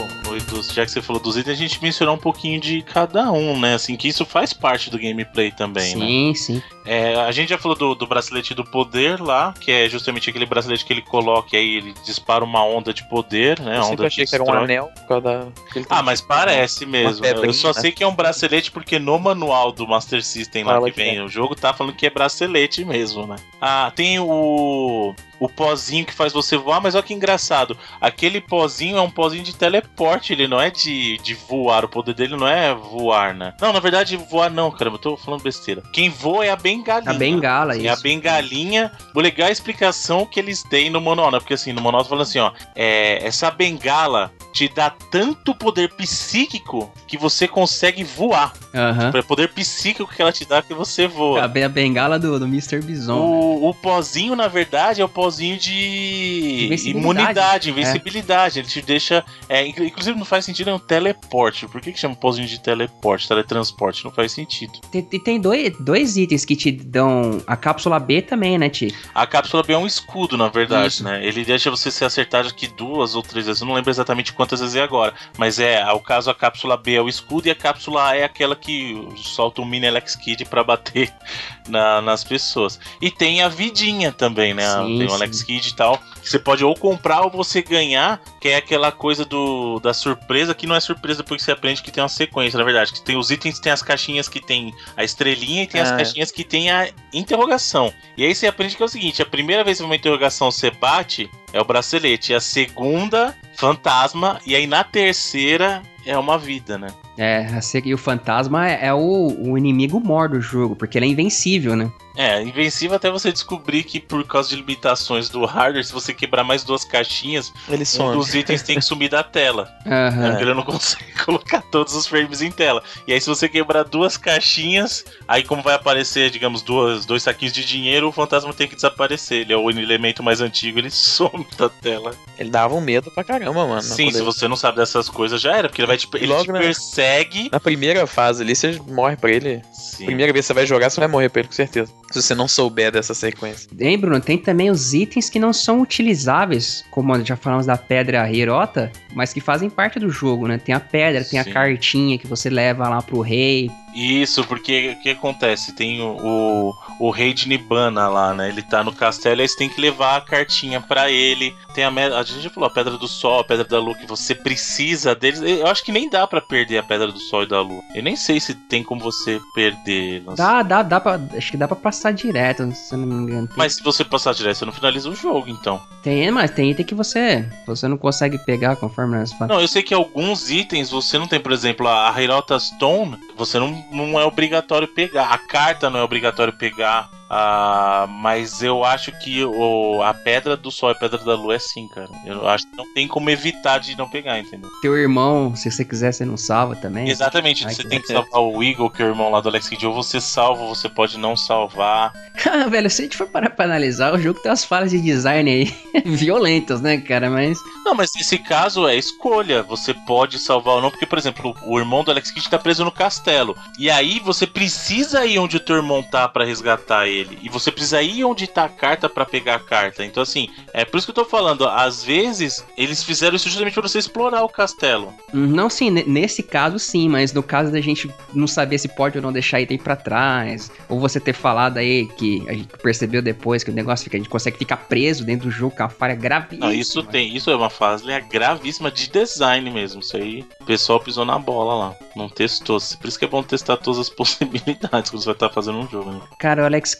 [0.49, 3.57] dos, já que você falou dos itens, a gente mencionou um pouquinho de cada um,
[3.59, 3.75] né?
[3.75, 6.05] Assim, que isso faz parte do gameplay também, né?
[6.05, 6.63] sim, sim.
[6.85, 10.45] É, a gente já falou do, do bracelete do poder lá, que é justamente aquele
[10.45, 13.77] bracelete que ele coloca e aí ele dispara uma onda de poder, né?
[13.77, 15.47] Eu onda achei que era um anel por causa da.
[15.73, 17.25] que Ah, mas parece mesmo.
[17.25, 17.73] Eu pedrinha, só né?
[17.73, 21.01] sei que é um bracelete porque no manual do Master System lá Fala que que
[21.01, 21.23] vem é.
[21.23, 23.35] o jogo tá falando que é bracelete mesmo, né?
[23.59, 27.77] Ah, tem o o pozinho que faz você voar, mas olha que engraçado.
[28.01, 31.85] Aquele pozinho é um pozinho de teleporte, ele não é de, de voar.
[31.85, 33.53] O poder dele não é voar, né?
[33.61, 35.83] Não, na verdade, voar não, caramba, eu tô falando besteira.
[35.93, 37.11] Quem voa é a bengalinha.
[37.11, 37.93] A bengala, Sim, isso.
[37.93, 38.91] a bengalinha.
[39.13, 41.39] O legal é a explicação que eles têm no manual, né?
[41.39, 42.51] Porque assim, no manual falando assim, ó.
[42.75, 48.53] É, essa bengala te dá tanto poder psíquico que você consegue voar.
[48.73, 49.11] Aham.
[49.13, 51.43] É poder psíquico que ela te dá que você voa.
[51.43, 52.79] A, be- a bengala do, do Mr.
[52.81, 53.17] Bison.
[53.19, 56.89] O, o pozinho, na verdade, é o pozinho de Invencibilidade.
[57.19, 58.59] imunidade, invencibilidade.
[58.59, 59.23] Ele te deixa.
[59.47, 61.67] é, inclu- inclusive, não faz sentido, é um teleporte.
[61.67, 64.03] Por que, que chama pozinho de teleporte, teletransporte?
[64.03, 64.73] Não faz sentido.
[64.91, 67.41] Tem, e tem dois, dois itens que te dão.
[67.45, 68.93] A cápsula B também, né, Ti?
[69.13, 71.03] A cápsula B é um escudo, na verdade, Isso.
[71.03, 71.25] né?
[71.25, 73.61] Ele deixa você ser acertado aqui duas ou três vezes.
[73.61, 75.13] Eu não lembro exatamente quantas vezes é agora.
[75.37, 78.23] Mas é, ao caso, a cápsula B é o escudo e a cápsula A é
[78.23, 81.13] aquela que solta um mini Alex Kid pra bater
[81.67, 82.79] na- nas pessoas.
[83.01, 84.65] E tem a vidinha também, né?
[84.67, 85.13] Sim, tem o.
[85.13, 85.97] Alex Kid e tal.
[86.21, 90.53] Que você pode ou comprar ou você ganhar, que é aquela coisa do da surpresa,
[90.55, 92.93] que não é surpresa porque você aprende que tem uma sequência, na verdade.
[92.93, 95.97] Que tem os itens, tem as caixinhas que tem a estrelinha e tem as é.
[95.97, 97.93] caixinhas que tem a interrogação.
[98.15, 100.71] E aí você aprende que é o seguinte: a primeira vez que uma interrogação você
[100.71, 102.31] bate, é o bracelete.
[102.31, 104.39] E a segunda, fantasma.
[104.45, 106.87] E aí na terceira é uma vida, né?
[107.17, 107.47] É,
[107.83, 111.75] e o fantasma é, é o, o inimigo mor do jogo, porque ele é invencível,
[111.75, 111.91] né?
[112.15, 116.43] É, invencível até você descobrir que por causa de limitações do hardware, se você quebrar
[116.43, 118.13] mais duas caixinhas, Ele um some.
[118.17, 119.69] dos itens tem que sumir da tela.
[119.85, 120.29] É, Aham.
[120.29, 122.81] porque ele não consegue colocar todos os frames em tela.
[123.07, 127.53] E aí, se você quebrar duas caixinhas, aí como vai aparecer, digamos, duas, dois saquinhos
[127.53, 129.41] de dinheiro, o fantasma tem que desaparecer.
[129.41, 132.15] Ele é o elemento mais antigo, ele some da tela.
[132.39, 133.81] Ele dava um medo pra caramba, mano.
[133.83, 136.25] Sim, se ele- você não sabe dessas coisas, já era, porque ele vai te, ele
[136.27, 136.59] Logo, te né?
[136.61, 137.06] persegue.
[137.51, 139.61] Na primeira fase ali, você morre pra ele.
[139.73, 140.05] Sim.
[140.05, 141.91] Primeira vez que você vai jogar, você vai morrer pra ele, com certeza.
[142.11, 143.69] Se você não souber dessa sequência.
[143.79, 144.19] Hein, Bruno?
[144.21, 149.33] Tem também os itens que não são utilizáveis, como já falamos da pedra Hirota, mas
[149.33, 150.57] que fazem parte do jogo, né?
[150.57, 151.51] Tem a pedra, tem a Sim.
[151.51, 153.69] cartinha que você leva lá pro rei.
[153.95, 155.73] Isso, porque o que acontece?
[155.73, 158.49] Tem o, o, o rei de Nibana lá, né?
[158.49, 161.55] Ele tá no castelo e aí você tem que levar a cartinha pra ele.
[161.75, 164.07] Tem a, a gente já falou, a pedra do sol, a pedra da lua, que
[164.07, 165.41] você precisa deles.
[165.41, 167.83] Eu acho que nem dá pra perder a pedra do sol e da lua.
[167.93, 170.23] Eu nem sei se tem como você perder.
[170.35, 171.19] Dá, dá, dá pra.
[171.35, 173.49] Acho que dá pra passar direto, se eu não me engano.
[173.55, 175.81] Mas se você passar direto, você não finaliza o jogo, então.
[176.01, 177.47] tem, mas tem item que você.
[177.65, 179.37] Você não consegue pegar conforme as.
[179.39, 183.17] Não, eu sei que alguns itens você não tem, por exemplo, a a Hirota Stone,
[183.35, 185.31] você não, não é obrigatório pegar.
[185.31, 186.86] A carta não é obrigatório pegar.
[186.87, 191.35] 家 Ah, mas eu acho que o, a pedra do sol e a pedra da
[191.35, 192.09] lua é sim, cara.
[192.25, 194.69] Eu acho que não tem como evitar de não pegar, entendeu?
[194.81, 197.09] Teu irmão, se você quiser, você não salva também.
[197.09, 199.49] Exatamente, Ai, você que tem que salvar o Eagle, que é o irmão lá do
[199.49, 202.13] Alex Kidd, ou você salva, ou você pode não salvar.
[202.49, 205.01] Ah, velho, se a gente for parar pra analisar, o jogo tem umas falhas de
[205.01, 205.75] design aí
[206.05, 207.29] violentas, né, cara?
[207.29, 207.57] Mas.
[207.83, 209.63] Não, mas nesse caso é escolha.
[209.63, 212.85] Você pode salvar ou não, porque, por exemplo, o irmão do Alex Kidd tá preso
[212.85, 213.57] no castelo.
[213.77, 217.16] E aí você precisa ir onde o teu irmão tá pra resgatar ele.
[217.41, 220.03] E você precisa ir onde tá a carta pra pegar a carta.
[220.05, 221.67] Então, assim, é por isso que eu tô falando.
[221.67, 225.13] Às vezes, eles fizeram isso justamente pra você explorar o castelo.
[225.33, 229.17] Não, sim, ne- nesse caso sim, mas no caso da gente não saber se pode
[229.17, 233.21] ou não deixar item pra trás, ou você ter falado aí que a gente percebeu
[233.21, 235.89] depois que o negócio fica, a gente consegue ficar preso dentro do jogo com a
[235.89, 236.67] falha gravíssima.
[236.67, 240.01] Não, isso tem, isso é uma falha gravíssima de design mesmo.
[240.01, 241.95] Isso aí, o pessoal pisou na bola lá.
[242.15, 242.77] Não testou.
[242.99, 245.87] Por isso que é bom testar todas as possibilidades quando você vai estar fazendo um
[245.87, 246.21] jogo, né?
[246.39, 246.93] Cara, o Alex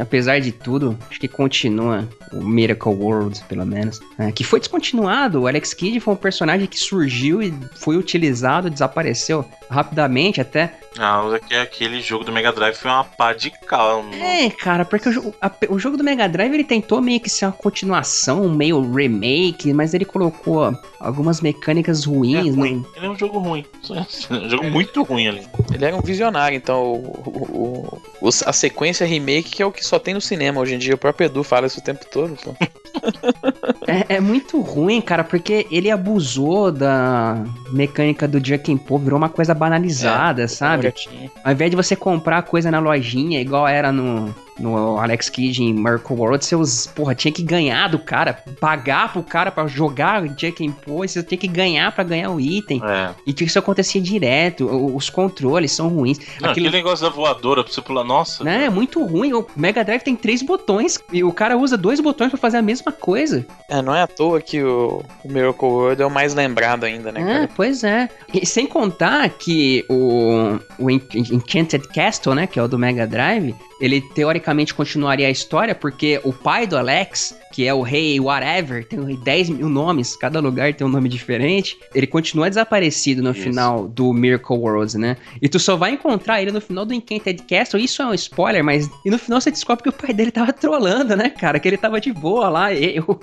[0.00, 4.00] Apesar de tudo, acho que continua o Miracle World, pelo menos.
[4.18, 5.42] né, que foi descontinuado.
[5.42, 10.74] O Alex Kidd foi um personagem que surgiu e foi utilizado, desapareceu rapidamente até.
[10.98, 14.14] Ah, mas é que aquele jogo do Mega Drive foi uma pá de calma.
[14.14, 17.44] É, cara, porque o, a- o jogo do Mega Drive ele tentou meio que ser
[17.46, 22.54] uma continuação, um meio remake, mas ele colocou algumas mecânicas É ruins.
[22.56, 22.76] ruim.
[22.76, 23.64] no- Ele é um jogo ruim.
[24.30, 25.42] É um jogo muito ruim ali.
[25.72, 26.96] Ele era um visionário, então o,
[27.26, 30.78] o- o- a sequência remake que é o que só tem no cinema hoje em
[30.78, 30.94] dia.
[30.94, 32.15] O próprio Edu fala isso o tempo todo.
[32.42, 32.54] Pô.
[33.86, 38.38] É, é muito ruim, cara, porque ele abusou da mecânica do
[38.68, 40.84] and Pô, virou uma coisa banalizada, sabe?
[40.84, 41.30] Gatinho.
[41.44, 45.72] Ao invés de você comprar coisa na lojinha, igual era no, no Alex Kidd em
[45.74, 50.26] Miracle World, você us- porra, tinha que ganhar do cara, pagar pro cara pra jogar
[50.30, 52.80] Jack and Poe, você tinha que ganhar pra ganhar o item.
[52.84, 53.10] É.
[53.26, 56.18] E isso acontecia direto, os controles são ruins.
[56.40, 58.04] Não, Aquele- aquele negócio da voadora pra você pular.
[58.04, 58.44] Nossa.
[58.44, 59.32] né, é muito ruim.
[59.32, 62.62] O Mega Drive tem três botões e o cara usa dois botões pra fazer a
[62.62, 63.44] mesma coisa.
[63.68, 67.10] É, não é à toa que o, o Miracle World é o mais lembrado ainda,
[67.10, 67.50] né, É, cara?
[67.56, 68.08] pois é.
[68.32, 73.06] E sem contar que o, o En- Enchanted Castle, né, que é o do Mega
[73.06, 78.20] Drive, ele teoricamente continuaria a história porque o pai do Alex, que é o rei
[78.20, 83.30] whatever, tem 10 mil nomes, cada lugar tem um nome diferente, ele continua desaparecido no
[83.30, 83.40] Isso.
[83.40, 85.16] final do Miracle Worlds, né?
[85.40, 88.62] E tu só vai encontrar ele no final do Enchanted Castle, isso é um spoiler,
[88.62, 91.58] mas e no final você descobre que o pai dele tava trolando, né, cara?
[91.58, 93.18] Que ele tava de boa lá, e, o,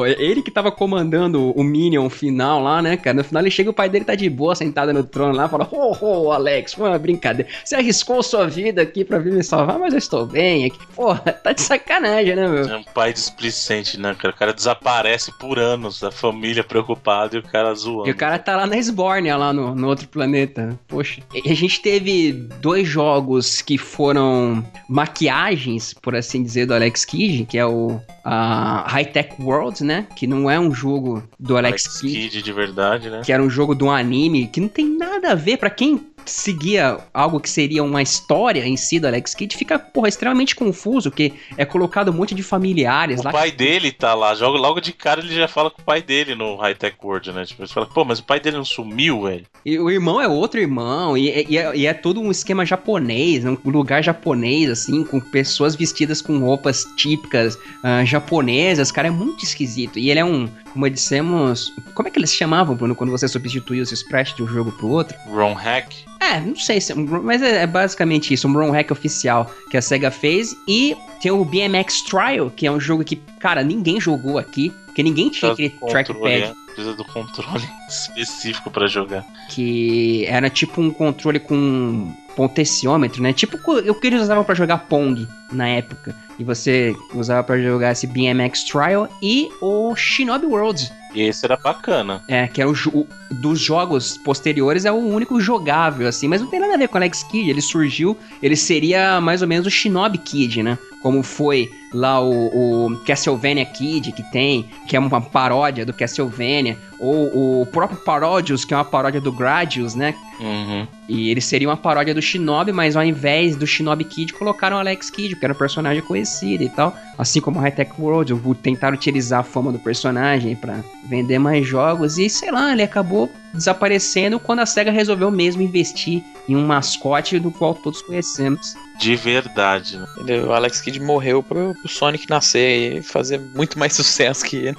[0.00, 3.16] o- ele que tava comandando o Minion final lá, né, cara?
[3.18, 5.68] No final ele chega o pai dele tá de boa, sentado no trono lá, fala:
[5.70, 7.48] Ô, ô, Alex, foi uma brincadeira.
[7.64, 10.78] Você arriscou sua vida aqui pra vir me salvar, mas eu estou bem aqui.
[10.96, 12.68] Porra, tá de sacanagem, né, meu?
[12.68, 13.51] É um pai displicente,
[13.98, 14.34] né, cara?
[14.34, 18.08] O cara desaparece por anos, a família preocupada e o cara zoando.
[18.08, 20.78] E o cara tá lá na Sbornia, lá no, no outro planeta.
[20.88, 21.22] Poxa.
[21.34, 27.46] E a gente teve dois jogos que foram maquiagens, por assim dizer, do Alex Kidd,
[27.46, 30.06] que é o a High Tech World, né?
[30.14, 33.22] Que não é um jogo do Alex, Alex Kidd, Kidd de verdade, né?
[33.24, 36.00] que era um jogo de um anime, que não tem nada a ver pra quem
[36.24, 41.10] seguia algo que seria uma história em si do Alex Kidd, fica, porra, extremamente confuso,
[41.10, 43.32] que é colocado um monte de familiares O lá.
[43.32, 46.34] pai dele tá lá, joga logo de cara ele já fala com o pai dele
[46.34, 47.44] no High Tech World, né?
[47.44, 49.44] Tipo, ele fala, pô, mas o pai dele não sumiu, velho.
[49.64, 53.44] E o irmão é outro irmão, e, e é, e é todo um esquema japonês,
[53.44, 53.56] né?
[53.64, 59.44] um lugar japonês, assim, com pessoas vestidas com roupas típicas ah, japonesas, cara, é muito
[59.44, 59.98] esquisito.
[59.98, 63.28] E ele é um, como dissemos, como é que eles se chamavam, Bruno, quando você
[63.28, 65.16] substituía os sprites de um jogo pro outro?
[65.28, 65.92] Ron Hack.
[66.20, 69.82] É, não sei, se, mas é, é basicamente isso, um ROM hack oficial que a
[69.82, 70.56] SEGA fez.
[70.68, 75.02] E tem o BMX Trial, que é um jogo que, cara, ninguém jogou aqui, porque
[75.02, 76.54] ninguém tinha aquele Controle, trackpad.
[76.74, 79.24] Precisa do controle específico pra jogar.
[79.50, 83.32] que era tipo um controle com potenciômetro, né?
[83.32, 83.58] Tipo
[83.90, 86.14] o que eles usavam pra jogar Pong na época.
[86.38, 90.90] E você usava pra jogar esse BMX Trial e o Shinobi Worlds.
[91.14, 92.22] E esse era bacana.
[92.26, 96.48] É, que é o, o- dos jogos posteriores é o único jogável, assim, mas não
[96.48, 97.50] tem nada a ver com o Alex Kidd.
[97.50, 100.78] Ele surgiu, ele seria mais ou menos o Shinobi Kid, né?
[101.02, 106.76] Como foi lá o, o Castlevania Kid que tem, que é uma paródia do Castlevania,
[106.98, 110.14] ou o próprio Parodius, que é uma paródia do Gradius, né?
[110.40, 110.86] Uhum.
[111.08, 114.80] E ele seria uma paródia do Shinobi, mas ao invés do Shinobi Kid, colocaram o
[114.80, 116.96] Alex Kidd, que era um personagem conhecido e tal.
[117.18, 120.78] Assim como High Tech World, o- tentaram utilizar a fama do personagem pra
[121.08, 122.18] vender mais jogos.
[122.18, 127.38] E sei lá, ele acabou desaparecendo quando a SEGA resolveu mesmo investir em um mascote
[127.38, 128.74] do qual todos conhecemos.
[128.98, 130.06] De verdade, né?
[130.46, 134.76] O Alex Kidd morreu pro, pro Sonic nascer e fazer muito mais sucesso que ele.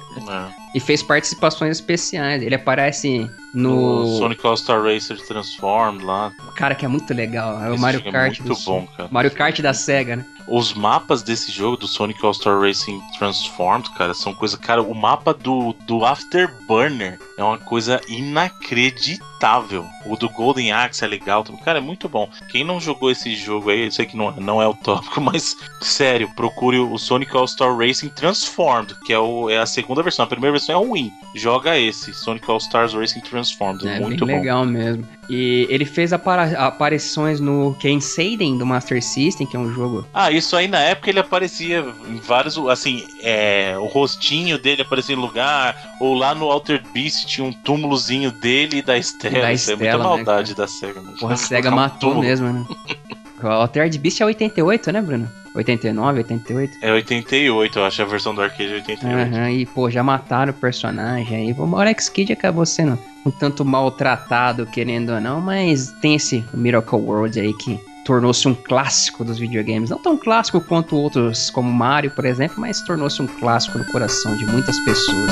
[0.74, 2.42] E fez participações especiais.
[2.42, 4.18] Ele aparece No no.
[4.18, 6.32] Sonic All-Star Racer Transformed lá.
[6.56, 7.62] Cara, que é muito legal.
[7.62, 9.08] É o Esse Mario é Kart muito do bom, cara.
[9.12, 10.26] Mario Kart da SEGA, né?
[10.46, 14.58] Os mapas desse jogo, do Sonic All-Star Racing Transformed, cara, são coisa.
[14.58, 19.86] Cara, o mapa do, do Afterburner é uma coisa inacreditável.
[20.04, 21.62] O do Golden Axe é legal também.
[21.62, 22.28] Cara, é muito bom.
[22.50, 25.56] Quem não jogou esse jogo aí, eu sei que não, não é o tópico, mas
[25.80, 30.24] sério, procure o Sonic All-Star Racing Transformed, que é, o, é a segunda versão.
[30.26, 31.10] A primeira versão é ruim.
[31.34, 33.43] Joga esse, Sonic All-Stars Racing Transformed.
[33.86, 34.42] É muito bem bom.
[34.42, 35.06] legal mesmo.
[35.28, 40.06] E ele fez aparições no Ken Seiden do Master System, que é um jogo.
[40.12, 42.58] Ah, isso aí na época ele aparecia em vários.
[42.68, 47.52] Assim, é, o rostinho dele aparecia em lugar, ou lá no Altered Beast tinha um
[47.52, 49.40] túmulozinho dele e da Estela.
[49.40, 51.00] Da isso é muita Estela, né, maldade da SEGA.
[51.18, 52.20] Porra, a SEGA um matou túmulo.
[52.20, 52.64] mesmo, né?
[53.42, 55.30] O Altered Beast é 88, né, Bruno?
[55.54, 56.78] 89, 88.
[56.82, 59.06] É 88, eu acho, a versão do arcade é 88.
[59.06, 61.52] Aham, e pô, já mataram o personagem aí.
[61.56, 66.98] O Alex Kidd acabou sendo um tanto maltratado, querendo ou não, mas tem esse Miracle
[66.98, 69.90] World aí que tornou-se um clássico dos videogames.
[69.90, 74.36] Não tão clássico quanto outros, como Mario, por exemplo, mas tornou-se um clássico no coração
[74.36, 75.30] de muitas pessoas.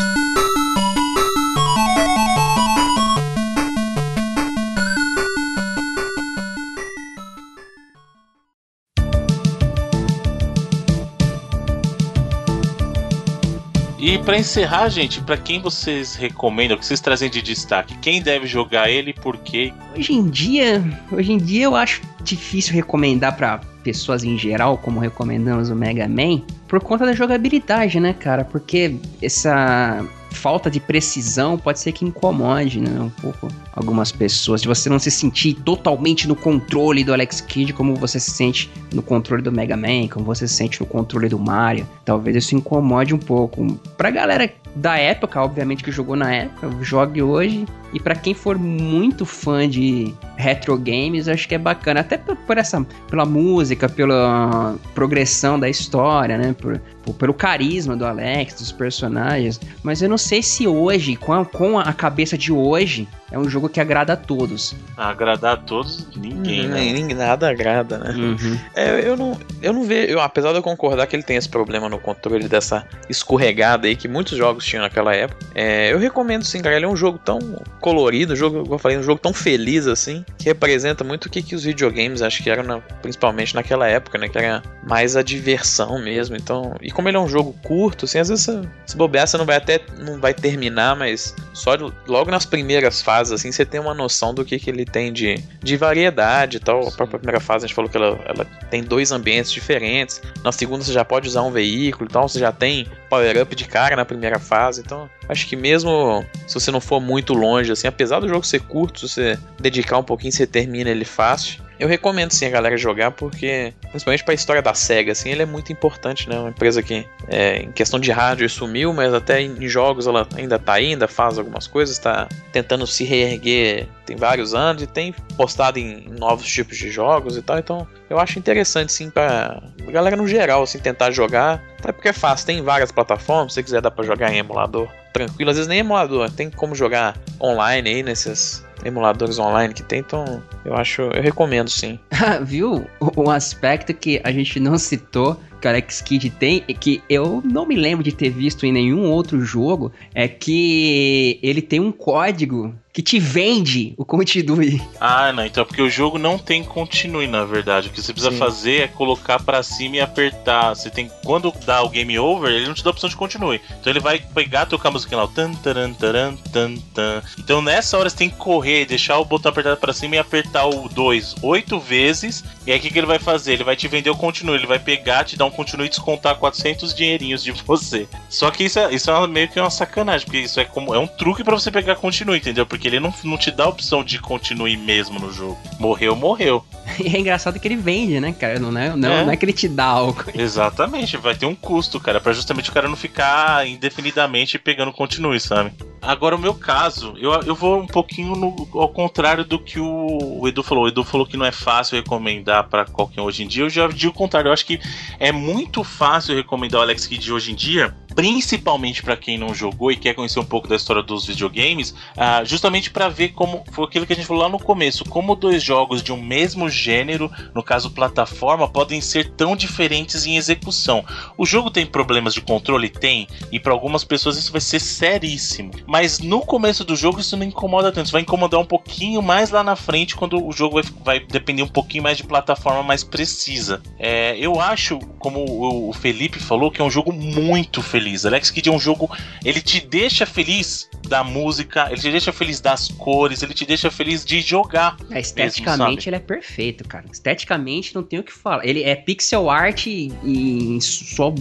[14.24, 17.98] Pra encerrar, gente, pra quem vocês recomendam, o que vocês trazem de destaque?
[17.98, 19.72] Quem deve jogar ele e por quê?
[19.96, 25.00] Hoje em dia, hoje em dia eu acho difícil recomendar pra pessoas em geral, como
[25.00, 28.44] recomendamos o Mega Man, por conta da jogabilidade, né, cara?
[28.44, 34.68] Porque essa falta de precisão pode ser que incomode, né, um pouco algumas pessoas, de
[34.68, 39.02] você não se sentir totalmente no controle do Alex Kidd como você se sente no
[39.02, 41.88] controle do Mega Man, como você se sente no controle do Mario.
[42.04, 43.78] Talvez isso incomode um pouco.
[43.96, 47.66] Pra galera da época, obviamente que jogou na época, jogue hoje.
[47.92, 52.34] E para quem for muito fã de retro games, acho que é bacana, até por,
[52.36, 58.54] por essa pela música, pela progressão da história, né, por, por, pelo carisma do Alex,
[58.54, 59.60] dos personagens.
[59.82, 63.48] Mas eu não sei se hoje, com a, com a cabeça de hoje, é um
[63.48, 64.74] jogo que agrada a todos.
[64.96, 66.92] Agradar a todos, ninguém, né?
[66.92, 68.14] Nem, nada agrada, né?
[68.16, 68.58] Uhum.
[68.74, 71.48] É, eu não, eu não vejo, eu, apesar de eu concordar que ele tem esse
[71.48, 76.44] problema no controle dessa escorregada aí que muitos jogos tinham naquela época, é, eu recomendo
[76.44, 76.76] sim, cara.
[76.76, 77.38] Ele é um jogo tão
[77.80, 81.30] colorido, um jogo, como eu falei, um jogo tão feliz assim, que representa muito o
[81.30, 84.28] que, que os videogames acho que eram, na- principalmente naquela época, né?
[84.28, 86.36] Que era mais a diversão mesmo.
[86.36, 89.36] Então, e como ele é um jogo curto, assim, às vezes você- se bobear, você
[89.38, 93.64] não vai até não vai terminar, mas só de- logo nas primeiras fases, assim, você
[93.64, 96.88] tem uma noção do que, que ele tem de, de variedade e tal.
[96.88, 100.20] A própria primeira fase a gente falou que ela, ela tem dois ambientes diferentes.
[100.42, 103.64] Na segunda você já pode usar um veículo e tal, você já tem power-up de
[103.66, 104.80] cara na primeira fase.
[104.80, 108.60] Então, acho que mesmo se você não for muito longe, assim, apesar do jogo ser
[108.60, 111.62] curto, se você dedicar um pouquinho, você termina ele fácil.
[111.82, 115.44] Eu recomendo sim a galera jogar porque, principalmente pra história da SEGA, assim, ele é
[115.44, 116.38] muito importante, né?
[116.38, 120.60] Uma empresa que, é, em questão de hardware, sumiu, mas até em jogos ela ainda
[120.60, 125.76] tá ainda faz algumas coisas, tá tentando se reerguer tem vários anos e tem postado
[125.76, 127.58] em novos tipos de jogos e tal.
[127.58, 131.60] Então, eu acho interessante sim pra galera no geral, assim, tentar jogar.
[131.80, 134.88] Até porque é fácil, tem várias plataformas, se você quiser dá pra jogar em emulador
[135.12, 140.00] tranquilo, às vezes nem emulador, tem como jogar online aí nesses emuladores online que tem,
[140.00, 141.98] então eu acho, eu recomendo sim.
[142.42, 142.86] Viu?
[143.16, 147.40] Um aspecto que a gente não citou, que o Alex Kidd tem, e que eu
[147.44, 151.92] não me lembro de ter visto em nenhum outro jogo, é que ele tem um
[151.92, 154.82] código que te vende o continue.
[155.00, 157.88] Ah, não, então é porque o jogo não tem continue, na verdade.
[157.88, 158.38] O que você precisa Sim.
[158.38, 160.74] fazer é colocar pra cima e apertar.
[160.74, 163.60] Você tem quando dá o game over, ele não te dá a opção de continue.
[163.80, 167.22] Então ele vai pegar, tocar a música lá, tan taran taran tan tan.
[167.38, 170.66] Então nessa hora você tem que correr, deixar o botão apertado pra cima e apertar
[170.66, 172.44] o 2 oito vezes.
[172.66, 173.54] E aí o que, que ele vai fazer?
[173.54, 176.36] Ele vai te vender o continue, ele vai pegar, te dar um continue e descontar
[176.36, 178.06] 400 dinheirinhos de você.
[178.28, 180.98] Só que isso é, isso é meio que uma sacanagem, porque isso é como é
[180.98, 182.64] um truque pra você pegar continue, entendeu?
[182.64, 185.58] Porque ele não, não te dá a opção de continue mesmo no jogo.
[185.78, 186.64] Morreu, morreu.
[186.98, 188.58] E é engraçado que ele vende, né, cara?
[188.58, 189.24] Não é, não, É.
[189.24, 190.24] não é que ele te dá algo.
[190.34, 195.38] Exatamente, vai ter um custo, cara, pra justamente o cara não ficar indefinidamente pegando continue,
[195.40, 195.72] sabe?
[196.02, 200.40] Agora, o meu caso, eu, eu vou um pouquinho no- ao contrário do que o,
[200.40, 200.84] o Edu falou.
[200.84, 203.62] O Edu falou que não é fácil recomendar pra qualquer um hoje em dia.
[203.62, 204.48] Eu já digo o contrário.
[204.48, 204.80] Eu acho que
[205.20, 209.90] é muito fácil recomendar o Alex Kidd hoje em dia, principalmente pra quem não jogou
[209.90, 213.84] e quer conhecer um pouco da história dos videogames, ah, justamente pra ver como foi
[213.84, 217.30] aquilo que a gente falou lá no começo, como dois jogos de um mesmo gênero,
[217.54, 221.04] no caso plataforma, podem ser tão diferentes em execução.
[221.36, 222.88] O jogo tem problemas de controle?
[222.88, 225.70] Tem, e pra algumas pessoas isso vai ser seríssimo.
[225.86, 229.50] Mas no começo do jogo isso não incomoda tanto, isso vai incomodar um pouquinho mais
[229.50, 233.04] lá na frente quando o jogo vai, vai depender um pouquinho mais de plataforma mais
[233.04, 233.82] precisa.
[233.98, 238.01] É, eu acho, como o Felipe falou, que é um jogo muito feliz.
[238.26, 239.10] Alex Kidd é um jogo,
[239.44, 243.90] ele te deixa feliz da música, ele te deixa feliz das cores, ele te deixa
[243.90, 244.96] feliz de jogar.
[245.10, 246.08] É, esteticamente sabe?
[246.08, 247.04] ele é perfeito, cara.
[247.10, 248.64] Esteticamente não tem o que falar.
[248.66, 251.32] Ele é pixel art em sua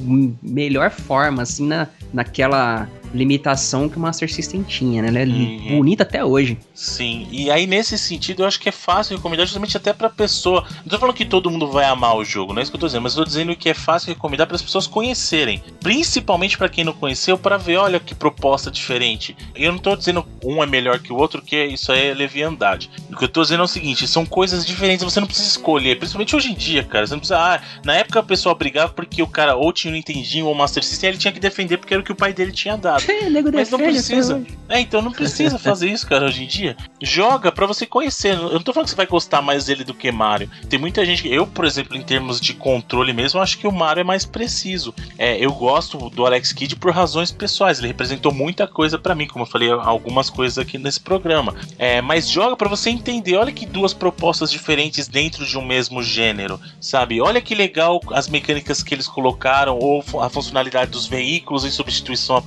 [0.41, 5.09] melhor forma, assim, na, naquela limitação que o Master System tinha, né?
[5.09, 5.25] Ele é
[5.71, 5.77] Uhum.
[5.77, 6.57] bonito até hoje.
[6.73, 10.63] Sim, e aí nesse sentido eu acho que é fácil recomendar justamente até pra pessoa.
[10.83, 12.79] Não tô falando que todo mundo vai amar o jogo, não é isso que eu
[12.79, 16.57] tô dizendo, mas eu tô dizendo que é fácil recomendar para as pessoas conhecerem, principalmente
[16.57, 19.35] pra quem não conheceu, pra ver, olha que proposta diferente.
[19.55, 22.13] E eu não tô dizendo um é melhor que o outro, que isso aí é
[22.13, 22.89] leviandade.
[23.11, 25.97] O que eu tô dizendo é o seguinte, são coisas diferentes, você não precisa escolher,
[25.97, 27.05] principalmente hoje em dia, cara.
[27.05, 29.95] Você não precisa, ah, na época a pessoa brigava porque o cara ou tinha o
[29.95, 32.33] Nintendinho ou o Master System, ele tinha que defender porque era o que o pai
[32.33, 33.00] dele tinha dado.
[33.29, 34.41] Nego Mas não precisa.
[34.69, 36.77] É, então não precisa fazer isso, cara, hoje em dia.
[37.01, 38.33] Joga pra você conhecer.
[38.33, 40.49] Eu não tô falando que você vai gostar mais dele do que Mario.
[40.69, 41.27] Tem muita gente.
[41.27, 44.93] Eu, por exemplo, em termos de controle mesmo, acho que o Mario é mais preciso.
[45.17, 47.79] É, eu gosto do Alex Kidd por razões pessoais.
[47.79, 51.55] Ele representou muita coisa pra mim, como falei algumas coisas aqui nesse programa.
[51.77, 53.35] É, mas joga para você entender.
[53.35, 57.21] Olha que duas propostas diferentes dentro de um mesmo gênero, sabe?
[57.21, 62.35] Olha que legal as mecânicas que eles colocaram, ou a funcionalidade dos veículos em substituição
[62.35, 62.41] a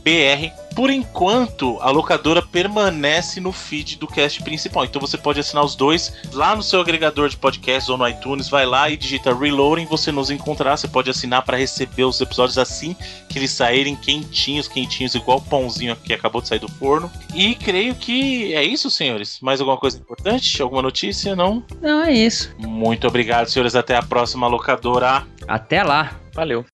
[0.03, 4.83] BR por enquanto, a locadora permanece no feed do cast principal.
[4.85, 8.49] Então você pode assinar os dois lá no seu agregador de podcasts ou no iTunes.
[8.49, 10.75] Vai lá e digita Reloading, você nos encontrará.
[10.75, 12.95] Você pode assinar para receber os episódios assim
[13.29, 17.11] que eles saírem quentinhos, quentinhos, igual o pãozinho que acabou de sair do forno.
[17.33, 19.39] E creio que é isso, senhores.
[19.41, 20.61] Mais alguma coisa importante?
[20.61, 21.35] Alguma notícia?
[21.35, 21.63] Não?
[21.81, 22.53] Não, é isso.
[22.57, 23.75] Muito obrigado, senhores.
[23.75, 25.23] Até a próxima locadora.
[25.47, 26.19] Até lá.
[26.33, 26.65] Valeu.